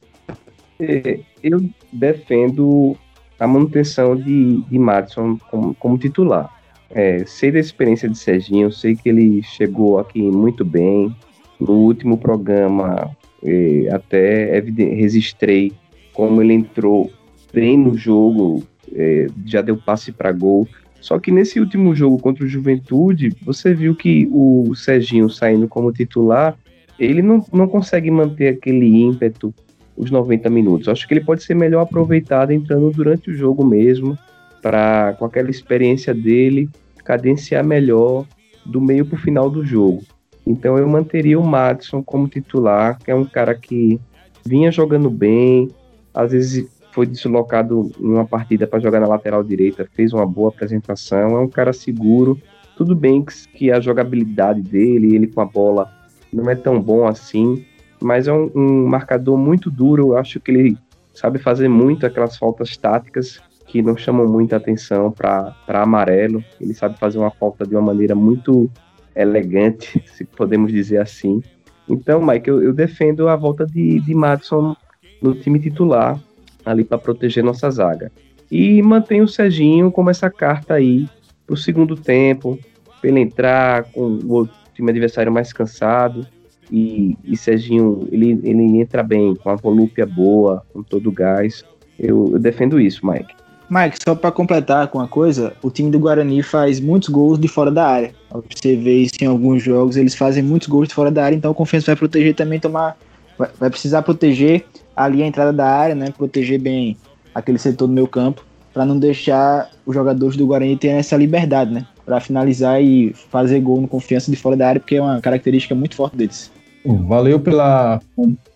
[0.77, 2.97] É, eu defendo
[3.39, 6.58] a manutenção de, de Madison como, como titular.
[6.91, 11.15] É, sei da experiência de Serginho, sei que ele chegou aqui muito bem.
[11.59, 13.11] No último programa,
[13.43, 15.73] é, até registrei
[16.13, 17.11] como ele entrou
[17.53, 20.67] bem no jogo, é, já deu passe para gol.
[21.01, 25.93] Só que nesse último jogo contra o Juventude, você viu que o Serginho saindo como
[25.93, 26.57] titular,
[26.99, 29.53] ele não, não consegue manter aquele ímpeto
[29.95, 30.87] os 90 minutos.
[30.87, 34.17] Acho que ele pode ser melhor aproveitado entrando durante o jogo mesmo,
[34.61, 36.69] para com aquela experiência dele
[37.03, 38.25] cadenciar melhor
[38.65, 40.03] do meio para o final do jogo.
[40.45, 43.99] Então eu manteria o Madison como titular, que é um cara que
[44.45, 45.69] vinha jogando bem,
[46.13, 50.49] às vezes foi deslocado em uma partida para jogar na lateral direita, fez uma boa
[50.49, 52.39] apresentação, é um cara seguro.
[52.75, 55.91] Tudo bem que a jogabilidade dele, ele com a bola,
[56.31, 57.65] não é tão bom assim,
[58.01, 60.09] mas é um, um marcador muito duro.
[60.09, 60.77] Eu acho que ele
[61.13, 66.43] sabe fazer muito aquelas faltas táticas que não chamam muita atenção para amarelo.
[66.59, 68.69] Ele sabe fazer uma falta de uma maneira muito
[69.15, 71.41] elegante, se podemos dizer assim.
[71.87, 74.75] Então, Mike, eu, eu defendo a volta de, de Madison
[75.21, 76.19] no time titular
[76.65, 78.11] ali para proteger nossa zaga.
[78.51, 81.07] E mantém o Serginho como essa carta aí
[81.45, 82.57] para o segundo tempo,
[82.99, 86.25] para ele entrar com o time adversário mais cansado.
[86.71, 91.63] E, e Serginho, ele, ele entra bem, com a volúpia boa, com todo o gás.
[91.99, 93.39] Eu, eu defendo isso, Mike.
[93.69, 97.47] Mike, só para completar com uma coisa, o time do Guarani faz muitos gols de
[97.47, 98.11] fora da área.
[98.49, 101.51] Você vê isso em alguns jogos, eles fazem muitos gols de fora da área, então
[101.51, 102.97] o Confiança vai proteger também, tomar,
[103.37, 106.97] vai, precisar proteger ali a entrada da área, né, proteger bem
[107.33, 111.71] aquele setor do meu campo, para não deixar os jogadores do Guarani terem essa liberdade,
[111.71, 115.21] né, para finalizar e fazer gol no confiança de fora da área, porque é uma
[115.21, 116.51] característica muito forte deles.
[116.85, 118.01] Valeu pela,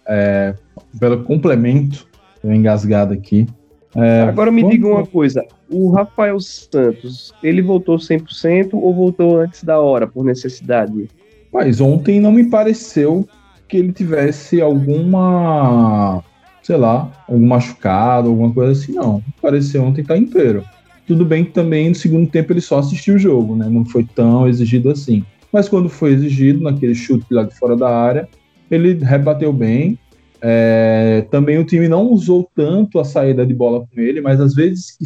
[0.08, 0.56] é,
[1.00, 2.08] pelo complemento,
[2.44, 3.48] engasgado aqui.
[3.96, 9.64] É, Agora me diga uma coisa, o Rafael Santos, ele voltou 100% ou voltou antes
[9.64, 11.10] da hora, por necessidade?
[11.52, 13.28] Mas ontem não me pareceu
[13.68, 16.24] que ele tivesse alguma
[16.64, 19.22] sei lá, algum machucado, alguma coisa assim, não.
[19.42, 20.64] Pareceu ontem estar tá inteiro.
[21.06, 23.68] Tudo bem que também no segundo tempo ele só assistiu o jogo, né?
[23.70, 25.26] Não foi tão exigido assim.
[25.52, 28.28] Mas quando foi exigido, naquele chute lá de fora da área,
[28.72, 30.00] ele rebateu bem.
[30.46, 34.54] É, também o time não usou tanto a saída de bola com ele, mas às
[34.54, 35.06] vezes que,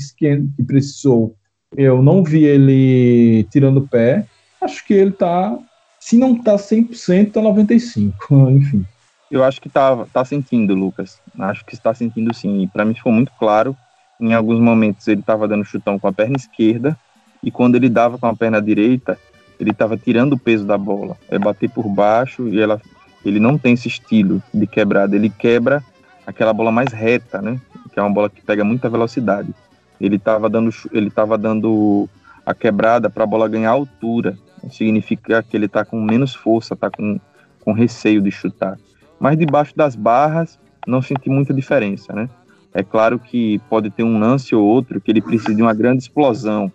[0.56, 1.36] que precisou,
[1.76, 4.26] eu não vi ele tirando o pé.
[4.60, 5.58] Acho que ele tá,
[6.00, 8.14] se não tá 100%, tá 95%,
[8.58, 8.84] enfim.
[9.30, 11.20] Eu acho que tá, tá sentindo, Lucas.
[11.38, 12.68] Acho que está sentindo sim.
[12.72, 13.76] Para mim ficou muito claro
[14.20, 16.98] em alguns momentos ele estava dando chutão com a perna esquerda
[17.44, 19.18] e quando ele dava com a perna direita,
[19.60, 21.16] ele estava tirando o peso da bola.
[21.30, 22.82] É bater por baixo e ela,
[23.28, 25.16] ele não tem esse estilo de quebrada.
[25.16, 25.84] Ele quebra
[26.26, 27.60] aquela bola mais reta, né?
[27.92, 29.54] Que é uma bola que pega muita velocidade.
[30.00, 32.08] Ele estava dando, ele tava dando
[32.46, 34.38] a quebrada para a bola ganhar altura.
[34.72, 37.20] Significa que ele está com menos força, está com,
[37.62, 38.78] com receio de chutar.
[39.20, 42.30] Mas debaixo das barras, não senti muita diferença, né?
[42.74, 46.04] É claro que pode ter um lance ou outro que ele precisa de uma grande
[46.04, 46.72] explosão,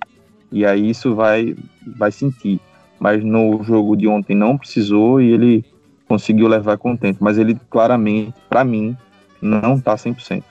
[0.51, 1.55] e aí isso vai,
[1.97, 2.61] vai sentir.
[2.99, 5.65] Mas no jogo de ontem não precisou e ele
[6.09, 7.19] conseguiu levar contente.
[7.21, 8.97] Mas ele claramente, para mim,
[9.41, 10.43] não tá 100%.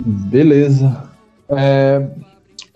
[0.00, 1.10] Beleza.
[1.48, 2.06] É,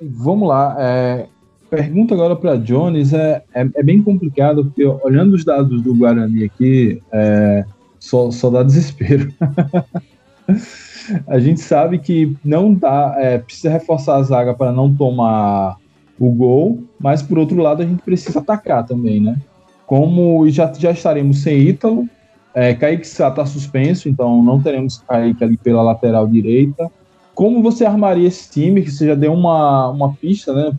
[0.01, 0.77] vamos lá.
[0.79, 1.27] É,
[1.71, 6.45] pergunta agora para Jones é, é, é, bem complicado, porque olhando os dados do Guarani
[6.45, 7.65] aqui, é,
[7.99, 9.33] só, só dá desespero.
[11.27, 15.77] a gente sabe que não dá, é, precisa reforçar a zaga para não tomar
[16.19, 19.37] o gol, mas por outro lado a gente precisa atacar também, né?
[19.87, 22.09] Como já, já estaremos sem Ítalo,
[22.55, 26.91] é, Kaique Sá está suspenso, então não teremos Kaique ali pela lateral direita.
[27.35, 30.73] Como você armaria esse time, que você já deu uma, uma pista né,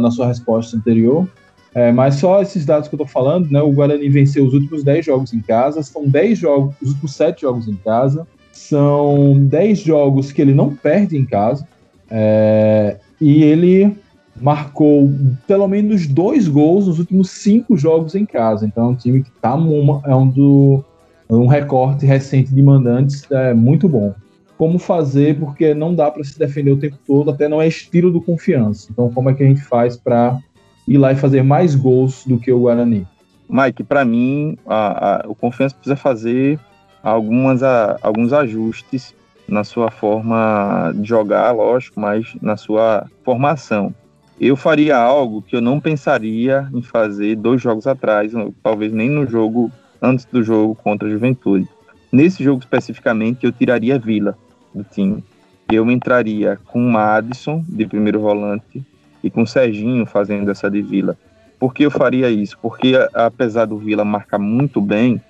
[0.00, 1.28] na sua resposta anterior,
[1.74, 3.62] é, mas só esses dados que eu estou falando, né?
[3.62, 7.40] O Guarani venceu os últimos 10 jogos em casa, são 10 jogos, os últimos 7
[7.42, 11.66] jogos em casa, são 10 jogos que ele não perde em casa.
[12.10, 13.96] É, e ele
[14.40, 15.10] marcou
[15.46, 18.66] pelo menos dois gols nos últimos cinco jogos em casa.
[18.66, 19.56] Então é um time que tá
[20.04, 20.84] é um do
[21.30, 24.14] um recorte recente de mandantes é muito bom.
[24.58, 28.10] Como fazer porque não dá para se defender o tempo todo, até não é estilo
[28.10, 28.88] do confiança.
[28.90, 30.38] Então como é que a gente faz para
[30.86, 33.06] ir lá e fazer mais gols do que o Guarani?
[33.48, 36.58] Mike, para mim, a, a, o confiança precisa fazer
[37.02, 39.14] algumas, a, alguns ajustes
[39.48, 43.94] na sua forma de jogar, lógico, mas na sua formação.
[44.40, 49.26] Eu faria algo que eu não pensaria em fazer dois jogos atrás, talvez nem no
[49.26, 51.68] jogo antes do jogo contra a Juventude.
[52.10, 54.36] Nesse jogo especificamente, eu tiraria Vila
[54.74, 55.22] do time.
[55.70, 58.82] Eu entraria com Madison de primeiro volante
[59.22, 61.16] e com Serginho fazendo essa de Vila.
[61.58, 62.58] Por que eu faria isso?
[62.60, 65.22] Porque apesar do Vila marcar muito bem,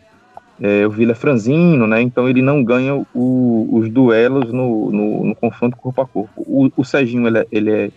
[0.61, 2.01] é, o Vila é franzino, né?
[2.01, 6.43] Então ele não ganha o, os duelos no, no, no, confronto corpo a corpo.
[6.47, 7.91] O, o Serginho ele é, ele, é,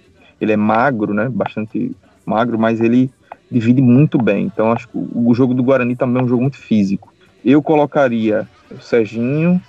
[0.46, 1.28] ele é magro, né?
[1.30, 3.12] Bastante magro, mas ele
[3.52, 4.46] divide muito bem.
[4.46, 7.14] Então acho que o, jogo do Guarani também é um jogo muito físico.
[7.44, 9.62] Eu colocaria o Serginho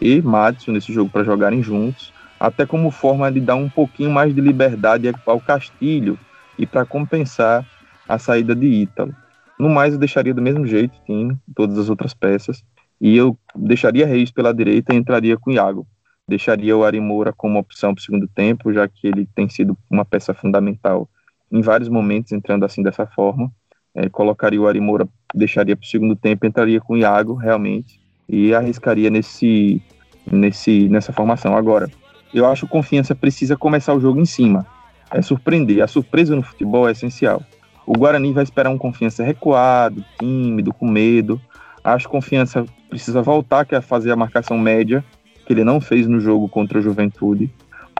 [0.00, 4.34] e Madison nesse jogo para jogarem juntos, até como forma de dar um pouquinho mais
[4.34, 6.18] de liberdade ao Castilho
[6.58, 7.64] e para compensar
[8.08, 9.14] a saída de Ítalo.
[9.58, 12.64] No mais, eu deixaria do mesmo jeito time, todas as outras peças.
[13.00, 15.86] E eu deixaria Reis pela direita e entraria com Iago.
[16.30, 19.76] Deixaria o Ari Moura como opção para o segundo tempo, já que ele tem sido
[19.90, 21.10] uma peça fundamental
[21.50, 23.50] em vários momentos, entrando assim dessa forma.
[23.92, 28.00] É, colocaria o Ari Moura, deixaria para o segundo tempo, entraria com o Iago, realmente,
[28.28, 29.82] e arriscaria nesse,
[30.30, 31.56] nesse, nessa formação.
[31.56, 31.90] Agora,
[32.32, 34.64] eu acho que confiança precisa começar o jogo em cima.
[35.10, 35.82] É surpreender.
[35.82, 37.42] A surpresa no futebol é essencial.
[37.84, 41.40] O Guarani vai esperar um confiança recuado, tímido, com medo.
[41.82, 45.04] Acho que confiança precisa voltar que é fazer a marcação média,
[45.50, 47.50] que ele não fez no jogo contra a Juventude.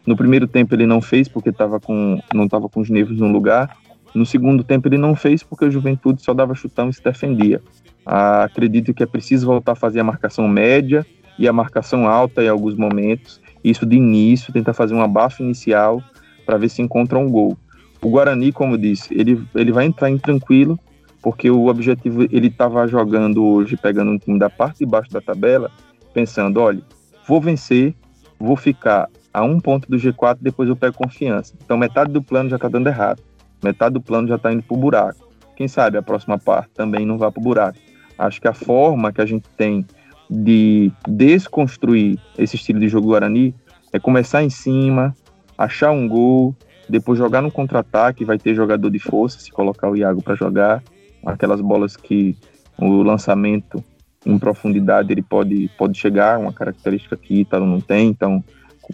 [0.07, 3.27] No primeiro tempo ele não fez porque tava com, não estava com os nervos no
[3.27, 3.77] lugar.
[4.15, 7.61] No segundo tempo ele não fez porque a Juventude só dava chutão e se defendia.
[8.07, 11.05] Ah, acredito que é preciso voltar a fazer a marcação média
[11.37, 13.41] e a marcação alta em alguns momentos.
[13.65, 16.01] Isso de início, tentar fazer um abafo inicial
[16.47, 17.59] para ver se encontra um gol.
[18.01, 20.79] O Guarani, como disse, ele, ele vai entrar em tranquilo,
[21.21, 25.21] porque o objetivo, ele estava jogando hoje, pegando um time da parte de baixo da
[25.21, 25.69] tabela,
[26.15, 26.81] pensando, olha,
[27.27, 27.95] vou vencer,
[28.39, 31.55] vou ficar a um ponto do G4, depois eu pego confiança.
[31.65, 33.23] Então metade do plano já está dando errado,
[33.63, 35.29] metade do plano já está indo para o buraco.
[35.57, 37.79] Quem sabe a próxima parte também não vá para o buraco.
[38.19, 39.87] Acho que a forma que a gente tem
[40.29, 43.55] de desconstruir esse estilo de jogo Guarani
[43.93, 45.15] é começar em cima,
[45.59, 46.55] achar um gol,
[46.89, 50.83] depois jogar no contra-ataque, vai ter jogador de força, se colocar o Iago para jogar,
[51.25, 52.37] aquelas bolas que
[52.79, 53.85] o lançamento
[54.25, 58.43] em profundidade ele pode, pode chegar, uma característica que Ítalo não tem, então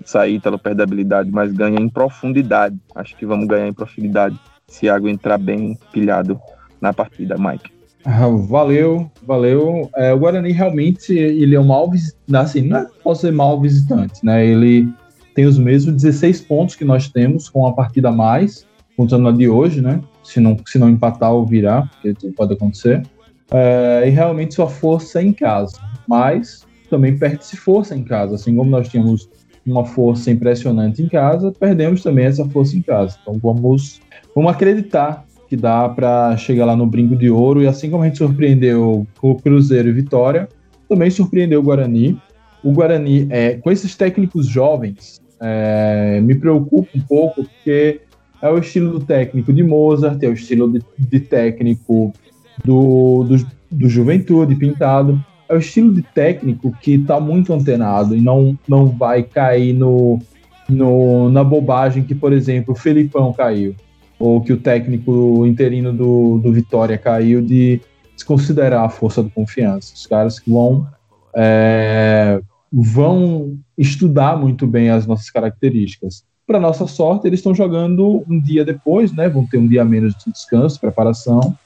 [0.04, 2.76] sair Ítalo perde habilidade, mas ganha em profundidade.
[2.94, 6.38] Acho que vamos ganhar em profundidade se Iago entrar bem pilhado
[6.80, 7.70] na partida, Mike.
[8.48, 9.90] Valeu, valeu.
[9.96, 13.60] É, o Guarani realmente ele é um mal visitante, assim, não é, pode ser mal
[13.60, 14.46] visitante, né?
[14.46, 14.88] Ele
[15.34, 18.64] tem os mesmos 16 pontos que nós temos com a partida a mais,
[18.96, 20.00] contando a de hoje, né?
[20.22, 23.02] Se não, se não empatar ou virar, porque pode acontecer.
[23.50, 25.78] É, e realmente sua força em casa,
[26.08, 29.28] mas também perde-se força em casa, assim como nós tínhamos
[29.64, 33.18] uma força impressionante em casa, perdemos também essa força em casa.
[33.20, 34.00] Então vamos,
[34.34, 38.06] vamos acreditar que dá para chegar lá no brinco de ouro e assim como a
[38.06, 40.48] gente surpreendeu o Cruzeiro e Vitória,
[40.88, 42.20] também surpreendeu o Guarani.
[42.62, 48.00] O Guarani, é, com esses técnicos jovens, é, me preocupa um pouco porque
[48.42, 52.12] é o estilo do técnico de Mozart, é o estilo de, de técnico
[52.64, 58.20] do, do, do Juventude Pintado, é o estilo de técnico que está muito antenado e
[58.20, 60.18] não, não vai cair no,
[60.68, 63.74] no, na bobagem que, por exemplo, o Felipão caiu,
[64.18, 67.80] ou que o técnico interino do, do Vitória caiu de
[68.14, 69.94] desconsiderar a força do confiança.
[69.94, 70.86] Os caras que vão,
[71.34, 72.40] é,
[72.72, 76.24] vão estudar muito bem as nossas características.
[76.46, 79.28] Para nossa sorte, eles estão jogando um dia depois, né?
[79.28, 81.56] Vão ter um dia menos de descanso, preparação.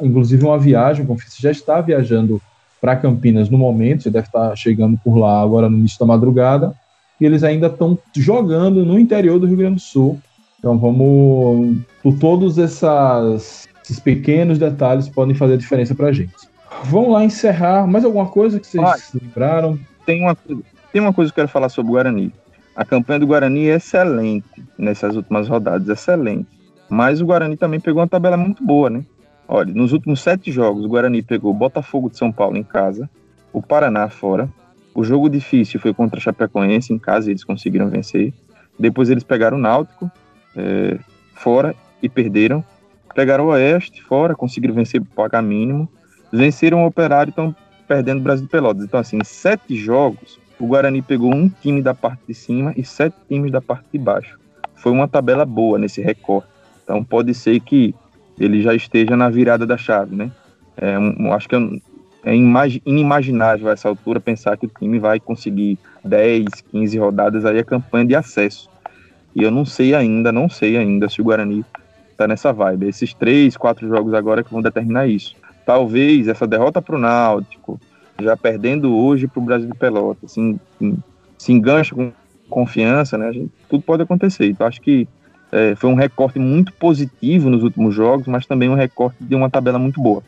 [0.00, 2.40] Inclusive uma viagem, o Confiança já está viajando
[2.80, 6.74] para Campinas no momento, você deve estar chegando por lá agora no início da madrugada,
[7.20, 10.20] e eles ainda estão jogando no interior do Rio Grande do Sul.
[10.58, 11.78] Então vamos.
[12.02, 16.34] Por todos essas, esses pequenos detalhes podem fazer diferença para a gente.
[16.84, 17.86] Vamos lá encerrar.
[17.86, 19.78] Mais alguma coisa que vocês ah, lembraram?
[20.04, 20.36] Tem uma,
[20.92, 22.32] tem uma coisa que eu quero falar sobre o Guarani.
[22.74, 26.48] A campanha do Guarani é excelente nessas últimas rodadas, excelente.
[26.88, 29.04] Mas o Guarani também pegou uma tabela muito boa, né?
[29.48, 33.08] Olha, nos últimos sete jogos, o Guarani pegou o Botafogo de São Paulo em casa,
[33.52, 34.48] o Paraná fora.
[34.94, 38.32] O jogo difícil foi contra a Chapecoense em casa e eles conseguiram vencer.
[38.78, 40.10] Depois eles pegaram o Náutico
[40.56, 40.98] é,
[41.34, 42.64] fora e perderam.
[43.14, 45.88] Pegaram o Oeste fora, conseguiram vencer por pagar mínimo.
[46.32, 47.54] Venceram o Operário e estão
[47.86, 48.84] perdendo o Brasil Pelotas.
[48.84, 52.84] Então, assim, em sete jogos, o Guarani pegou um time da parte de cima e
[52.84, 54.38] sete times da parte de baixo.
[54.74, 56.48] Foi uma tabela boa nesse recorte.
[56.86, 57.92] Então, pode ser que
[58.38, 60.30] ele já esteja na virada da chave, né?
[60.76, 62.34] É, um, acho que é,
[62.84, 67.64] inimaginável a essa altura pensar que o time vai conseguir 10, 15 rodadas aí a
[67.64, 68.70] campanha de acesso.
[69.34, 71.64] E eu não sei ainda, não sei ainda se o Guarani
[72.12, 72.86] está nessa vibe.
[72.86, 75.34] Esses três, quatro jogos agora que vão determinar isso.
[75.64, 77.80] Talvez essa derrota para o Náutico,
[78.20, 80.60] já perdendo hoje para o Brasil de Pelotas, assim,
[81.36, 82.12] se engancha com
[82.48, 83.32] confiança, né?
[83.32, 84.46] Gente, tudo pode acontecer.
[84.46, 85.08] Então acho que
[85.52, 89.48] é, foi um recorte muito positivo nos últimos jogos, mas também um recorte de uma
[89.48, 90.22] tabela muito boa.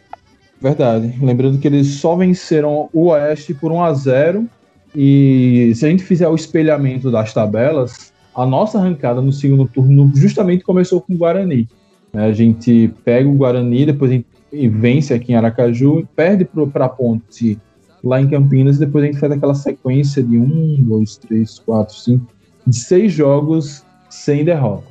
[0.60, 1.14] Verdade.
[1.20, 4.46] Lembrando que eles só venceram o Oeste por 1 a 0
[4.94, 10.10] e se a gente fizer o espelhamento das tabelas, a nossa arrancada no segundo turno
[10.14, 11.68] justamente começou com o Guarani.
[12.12, 12.24] Né?
[12.24, 14.26] A gente pega o Guarani, depois a gente
[14.68, 17.58] vence aqui em Aracaju, perde para a Ponte
[18.02, 21.94] lá em Campinas, e depois a gente faz aquela sequência de um, dois, três, quatro,
[21.94, 22.26] cinco,
[22.66, 24.88] de seis jogos sem derrota.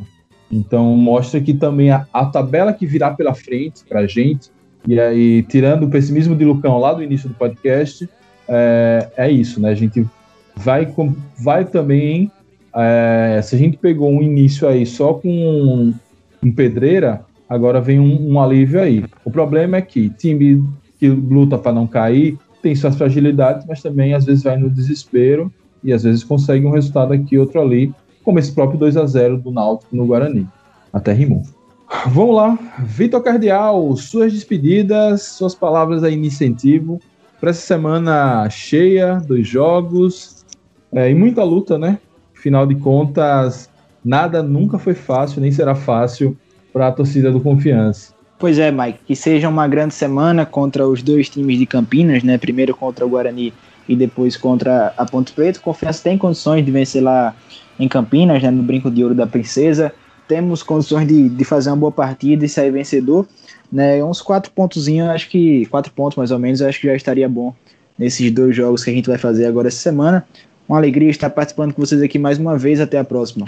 [0.51, 4.49] Então mostra que também a, a tabela que virá pela frente para a gente,
[4.87, 8.09] e aí tirando o pessimismo de Lucão lá do início do podcast,
[8.47, 9.69] é, é isso, né?
[9.69, 10.05] A gente
[10.55, 10.87] vai,
[11.39, 12.31] vai também.
[12.73, 15.93] É, se a gente pegou um início aí só com um,
[16.43, 19.03] um pedreira, agora vem um, um, alívio aí.
[19.25, 20.63] O problema é que time
[20.99, 25.51] que luta para não cair tem suas fragilidades, mas também às vezes vai no desespero
[25.83, 27.93] e às vezes consegue um resultado aqui, outro ali,
[28.27, 30.45] como esse próprio 2 a 0 do Náutico no Guarani.
[30.91, 31.43] Até rimou.
[32.07, 36.99] Vamos lá, Vitor Cardial, suas despedidas, suas palavras aí incentivo
[37.39, 40.45] para essa semana cheia, dois jogos
[40.91, 41.99] é, e muita luta, né?
[42.33, 43.69] Final de contas,
[44.03, 46.35] nada nunca foi fácil, nem será fácil
[46.73, 48.13] para a torcida do Confiança.
[48.37, 52.37] Pois é, Mike, que seja uma grande semana contra os dois times de Campinas, né?
[52.37, 53.53] Primeiro contra o Guarani
[53.87, 55.61] e depois contra a Ponte Preta.
[55.61, 57.33] Confiança tem condições de vencer lá
[57.79, 59.91] em Campinas, né, no Brinco de Ouro da Princesa.
[60.27, 63.27] Temos condições de, de fazer uma boa partida e sair vencedor.
[63.71, 67.27] Né, uns quatro pontozinhos, acho que quatro pontos mais ou menos, acho que já estaria
[67.27, 67.53] bom
[67.97, 70.25] nesses dois jogos que a gente vai fazer agora essa semana.
[70.67, 72.79] Uma alegria estar participando com vocês aqui mais uma vez.
[72.81, 73.45] Até a próxima.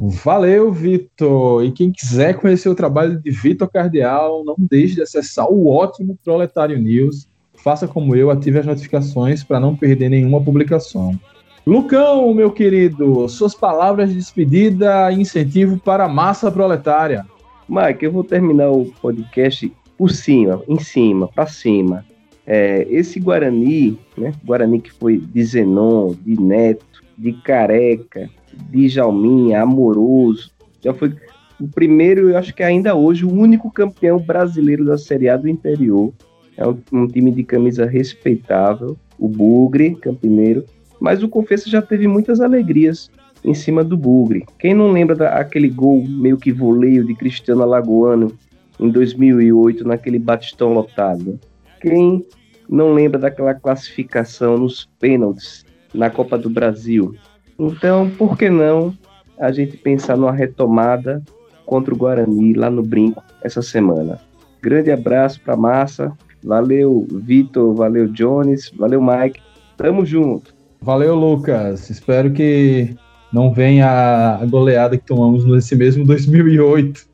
[0.00, 1.62] Valeu, Vitor!
[1.64, 6.16] E quem quiser conhecer o trabalho de Vitor Cardial, não deixe de acessar o ótimo
[6.24, 7.26] Proletário News.
[7.54, 11.18] Faça como eu, ative as notificações para não perder nenhuma publicação.
[11.66, 17.26] Lucão, meu querido, suas palavras de despedida e incentivo para a massa proletária.
[17.68, 22.04] Mike, eu vou terminar o podcast por cima, em cima, para cima.
[22.46, 24.32] É, esse Guarani, né?
[24.44, 28.28] Guarani que foi de Zenon, de Neto, de Careca,
[28.70, 30.50] de Jalminha, Amoroso,
[30.82, 31.14] já foi
[31.60, 35.48] o primeiro, eu acho que ainda hoje, o único campeão brasileiro da Série A do
[35.48, 36.12] interior.
[36.56, 40.64] É um, um time de camisa respeitável, o Bugre, campineiro,
[41.00, 43.10] mas o Confessa já teve muitas alegrias
[43.42, 44.44] em cima do Bugre.
[44.58, 48.32] Quem não lembra daquele gol meio que voleio de Cristiano Alagoano
[48.78, 51.40] em 2008 naquele batistão lotado?
[51.80, 52.24] Quem
[52.68, 57.14] não lembra daquela classificação nos pênaltis na Copa do Brasil?
[57.58, 58.94] Então, por que não
[59.38, 61.22] a gente pensar numa retomada
[61.64, 64.20] contra o Guarani lá no Brinco essa semana?
[64.62, 66.12] Grande abraço para massa.
[66.44, 67.74] Valeu, Vitor.
[67.74, 68.70] Valeu, Jones.
[68.76, 69.40] Valeu, Mike.
[69.76, 70.54] Tamo junto.
[70.82, 71.90] Valeu, Lucas.
[71.90, 72.94] Espero que
[73.32, 77.06] não venha a goleada que tomamos nesse mesmo 2008,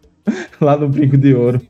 [0.61, 1.61] lá no Brinco de Ouro.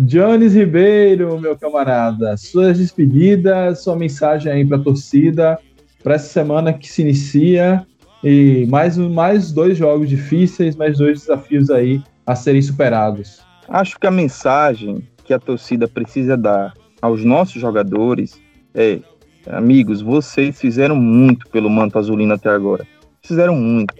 [0.00, 5.58] Jones Ribeiro, meu camarada, suas despedidas, sua mensagem aí para a torcida,
[6.02, 7.86] para essa semana que se inicia
[8.22, 13.40] e mais, mais dois jogos difíceis, mais dois desafios aí a serem superados.
[13.66, 18.38] Acho que a mensagem que a torcida precisa dar aos nossos jogadores
[18.74, 19.00] é
[19.50, 22.86] Amigos, vocês fizeram muito pelo manto azulino até agora.
[23.22, 23.94] Fizeram muito.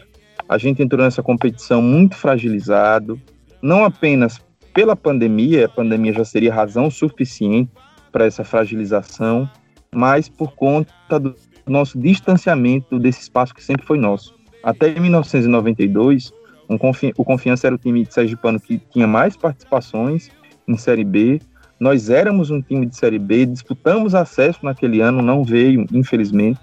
[0.49, 3.20] A gente entrou nessa competição muito fragilizado,
[3.62, 4.38] não apenas
[4.74, 7.70] pela pandemia, a pandemia já seria razão suficiente
[8.12, 9.49] para essa fragilização,
[9.92, 11.34] mas por conta do
[11.66, 14.34] nosso distanciamento desse espaço que sempre foi nosso.
[14.62, 16.32] Até 1992,
[16.68, 20.30] um confi o Confiança era o time de Sergipano que tinha mais participações
[20.66, 21.40] em Série B,
[21.81, 26.61] nós éramos um time de Série B, disputamos acesso naquele ano, não veio, infelizmente.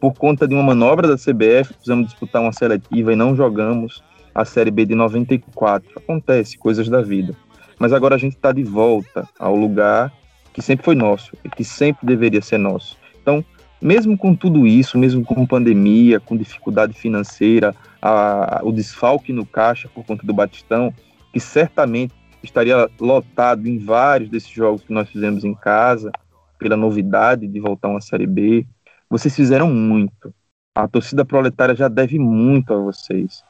[0.00, 4.02] Por conta de uma manobra da CBF, precisamos disputar uma seletiva e não jogamos
[4.34, 5.90] a Série B de 94.
[5.96, 7.34] Acontece, coisas da vida.
[7.78, 10.12] Mas agora a gente está de volta ao lugar
[10.52, 12.96] que sempre foi nosso e que sempre deveria ser nosso.
[13.20, 13.44] Então,
[13.80, 19.46] mesmo com tudo isso, mesmo com pandemia, com dificuldade financeira, a, a, o desfalque no
[19.46, 20.92] caixa por conta do Batistão,
[21.32, 26.10] que certamente estaria lotado em vários desses jogos que nós fizemos em casa,
[26.58, 28.66] pela novidade de voltar uma Série B.
[29.08, 30.34] Vocês fizeram muito.
[30.74, 33.42] A torcida proletária já deve muito a vocês.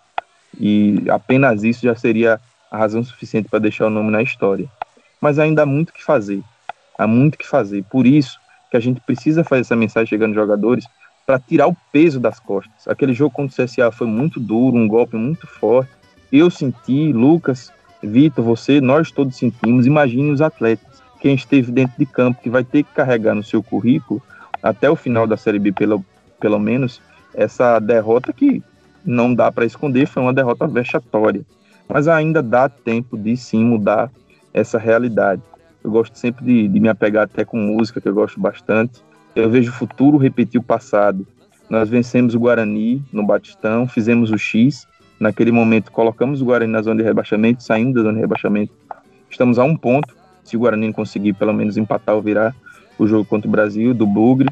[0.58, 4.68] E apenas isso já seria a razão suficiente para deixar o nome na história.
[5.20, 6.42] Mas ainda há muito que fazer.
[6.98, 7.84] Há muito que fazer.
[7.84, 8.38] Por isso
[8.70, 10.86] que a gente precisa fazer essa mensagem chegando aos jogadores
[11.26, 12.86] para tirar o peso das costas.
[12.86, 15.90] Aquele jogo contra o CSA foi muito duro, um golpe muito forte.
[16.32, 17.72] Eu senti, Lucas,
[18.02, 19.86] Vitor, você, nós todos sentimos.
[19.86, 23.62] Imagine os atletas, quem esteve dentro de campo, que vai ter que carregar no seu
[23.62, 24.22] currículo,
[24.62, 26.04] até o final da Série B, pelo,
[26.40, 27.00] pelo menos,
[27.34, 28.62] essa derrota que
[29.04, 31.42] não dá para esconder, foi uma derrota vexatória.
[31.88, 34.10] Mas ainda dá tempo de sim mudar
[34.52, 35.42] essa realidade.
[35.82, 39.00] Eu gosto sempre de, de me apegar até com música, que eu gosto bastante.
[39.34, 41.26] Eu vejo o futuro repetir o passado.
[41.70, 44.87] Nós vencemos o Guarani no Batistão, fizemos o X,
[45.18, 48.72] Naquele momento, colocamos o Guarani na zona de rebaixamento, saindo da zona de rebaixamento.
[49.28, 50.16] Estamos a um ponto.
[50.44, 52.54] Se o Guarani conseguir pelo menos empatar ou virar
[52.98, 54.48] o jogo contra o Brasil, do Bugre,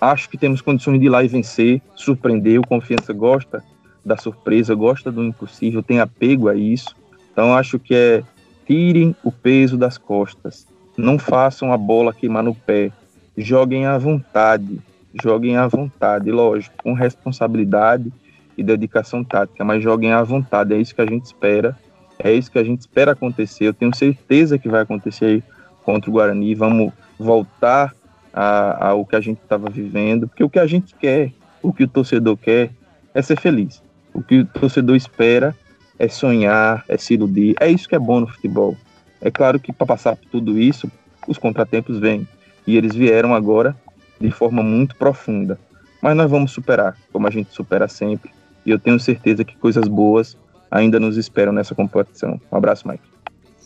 [0.00, 2.58] acho que temos condições de ir lá e vencer, surpreender.
[2.58, 3.62] O Confiança gosta
[4.04, 6.96] da surpresa, gosta do impossível, tem apego a isso.
[7.30, 8.22] Então, acho que é
[8.66, 10.66] tirem o peso das costas.
[10.96, 12.90] Não façam a bola queimar no pé.
[13.36, 14.80] Joguem à vontade.
[15.22, 18.10] Joguem à vontade, lógico, com responsabilidade
[18.58, 21.78] e dedicação tática, mas joguem à vontade, é isso que a gente espera,
[22.18, 23.66] é isso que a gente espera acontecer.
[23.66, 25.44] Eu tenho certeza que vai acontecer
[25.84, 26.56] contra o Guarani.
[26.56, 27.94] Vamos voltar
[28.32, 31.32] ao que a gente estava vivendo, porque o que a gente quer,
[31.62, 32.70] o que o torcedor quer,
[33.14, 33.80] é ser feliz.
[34.12, 35.54] O que o torcedor espera
[35.96, 37.54] é sonhar, é se iludir.
[37.60, 38.76] É isso que é bom no futebol.
[39.20, 40.90] É claro que para passar por tudo isso,
[41.28, 42.26] os contratempos vêm.
[42.66, 43.76] E eles vieram agora
[44.20, 45.58] de forma muito profunda.
[46.02, 48.30] Mas nós vamos superar, como a gente supera sempre.
[48.68, 50.36] E eu tenho certeza que coisas boas
[50.70, 52.38] ainda nos esperam nessa competição.
[52.52, 53.02] Um abraço, Mike.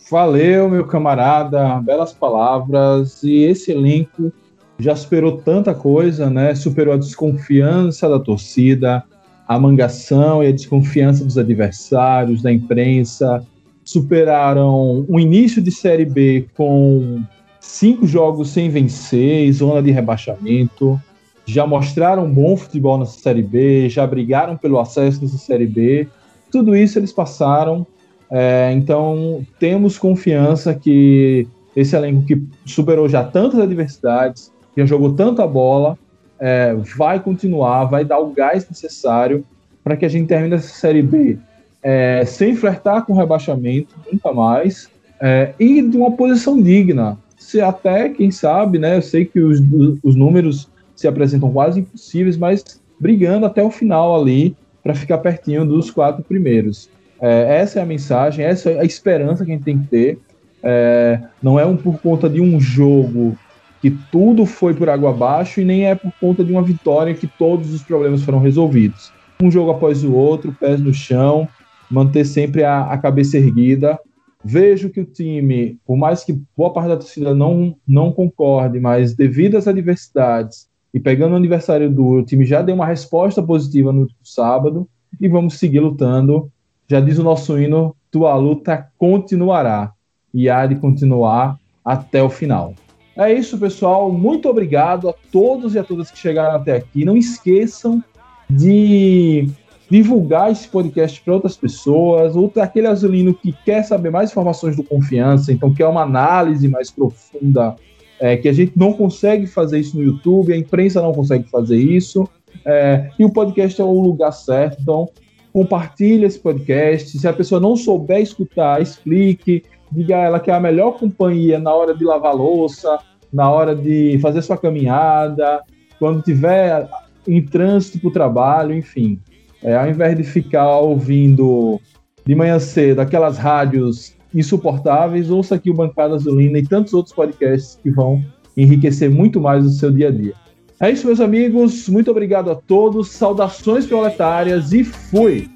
[0.09, 1.81] Valeu, meu camarada.
[1.81, 3.21] Belas palavras.
[3.21, 4.31] E esse elenco
[4.79, 6.55] já superou tanta coisa, né?
[6.55, 9.03] Superou a desconfiança da torcida,
[9.45, 13.45] a mangação e a desconfiança dos adversários, da imprensa.
[13.83, 17.21] Superaram o início de Série B com
[17.59, 20.97] cinco jogos sem vencer, zona de rebaixamento
[21.45, 26.07] já mostraram bom futebol nessa Série B, já brigaram pelo acesso nessa Série B.
[26.51, 27.85] Tudo isso eles passaram.
[28.31, 35.45] É, então, temos confiança que esse elenco que superou já tantas adversidades, já jogou tanta
[35.45, 35.97] bola,
[36.39, 39.43] é, vai continuar, vai dar o gás necessário
[39.83, 41.37] para que a gente termine essa Série B
[41.83, 44.89] é, sem flertar com rebaixamento, nunca mais,
[45.19, 47.17] é, e de uma posição digna.
[47.37, 48.97] Se até, quem sabe, né?
[48.97, 49.59] Eu sei que os,
[50.01, 55.65] os números se apresentam quase impossíveis, mas brigando até o final ali para ficar pertinho
[55.65, 56.89] dos quatro primeiros.
[57.21, 60.19] É, essa é a mensagem, essa é a esperança que a gente tem que ter.
[60.61, 63.37] É, não é um por conta de um jogo
[63.81, 67.27] que tudo foi por água abaixo e nem é por conta de uma vitória que
[67.27, 69.11] todos os problemas foram resolvidos.
[69.41, 71.47] Um jogo após o outro, pés no chão,
[71.89, 73.99] manter sempre a, a cabeça erguida.
[74.43, 79.13] Vejo que o time, por mais que boa parte da torcida não, não concorde, mas
[79.13, 83.91] devido às adversidades, E pegando o aniversário do o time já deu uma resposta positiva
[83.91, 84.87] no sábado
[85.19, 86.51] e vamos seguir lutando.
[86.87, 89.91] Já diz o nosso hino, tua luta continuará
[90.33, 92.73] e há de continuar até o final.
[93.15, 94.11] É isso, pessoal.
[94.11, 97.05] Muito obrigado a todos e a todas que chegaram até aqui.
[97.05, 98.03] Não esqueçam
[98.49, 99.47] de
[99.89, 104.83] divulgar esse podcast para outras pessoas, ou aquele azulino que quer saber mais informações do
[104.83, 107.75] Confiança, então quer uma análise mais profunda,
[108.23, 111.75] é, que a gente não consegue fazer isso no YouTube, a imprensa não consegue fazer
[111.75, 112.25] isso,
[112.63, 115.09] é, e o podcast é o lugar certo, então
[115.51, 120.53] compartilhe esse podcast, se a pessoa não souber escutar, explique, diga a ela que é
[120.53, 122.97] a melhor companhia na hora de lavar louça,
[123.31, 125.61] na hora de fazer sua caminhada,
[125.99, 126.87] quando tiver
[127.27, 129.19] em trânsito para o trabalho, enfim.
[129.61, 131.77] É, ao invés de ficar ouvindo
[132.25, 137.79] de manhã cedo aquelas rádios insuportáveis, ouça aqui o Bancada Azulina e tantos outros podcasts
[137.81, 138.23] que vão
[138.55, 140.33] enriquecer muito mais o seu dia a dia.
[140.79, 141.87] É isso, meus amigos.
[141.87, 143.09] Muito obrigado a todos.
[143.09, 145.49] Saudações proletárias e fui!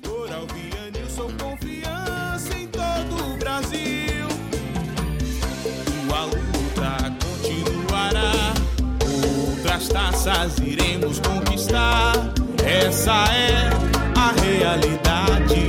[10.64, 12.14] iremos conquistar.
[12.66, 13.70] Essa é
[14.16, 15.67] a realidade.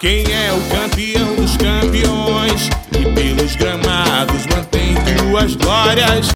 [0.00, 2.70] Quem é o campeão dos campeões?
[2.90, 6.30] E pelos gramados mantém tuas glórias.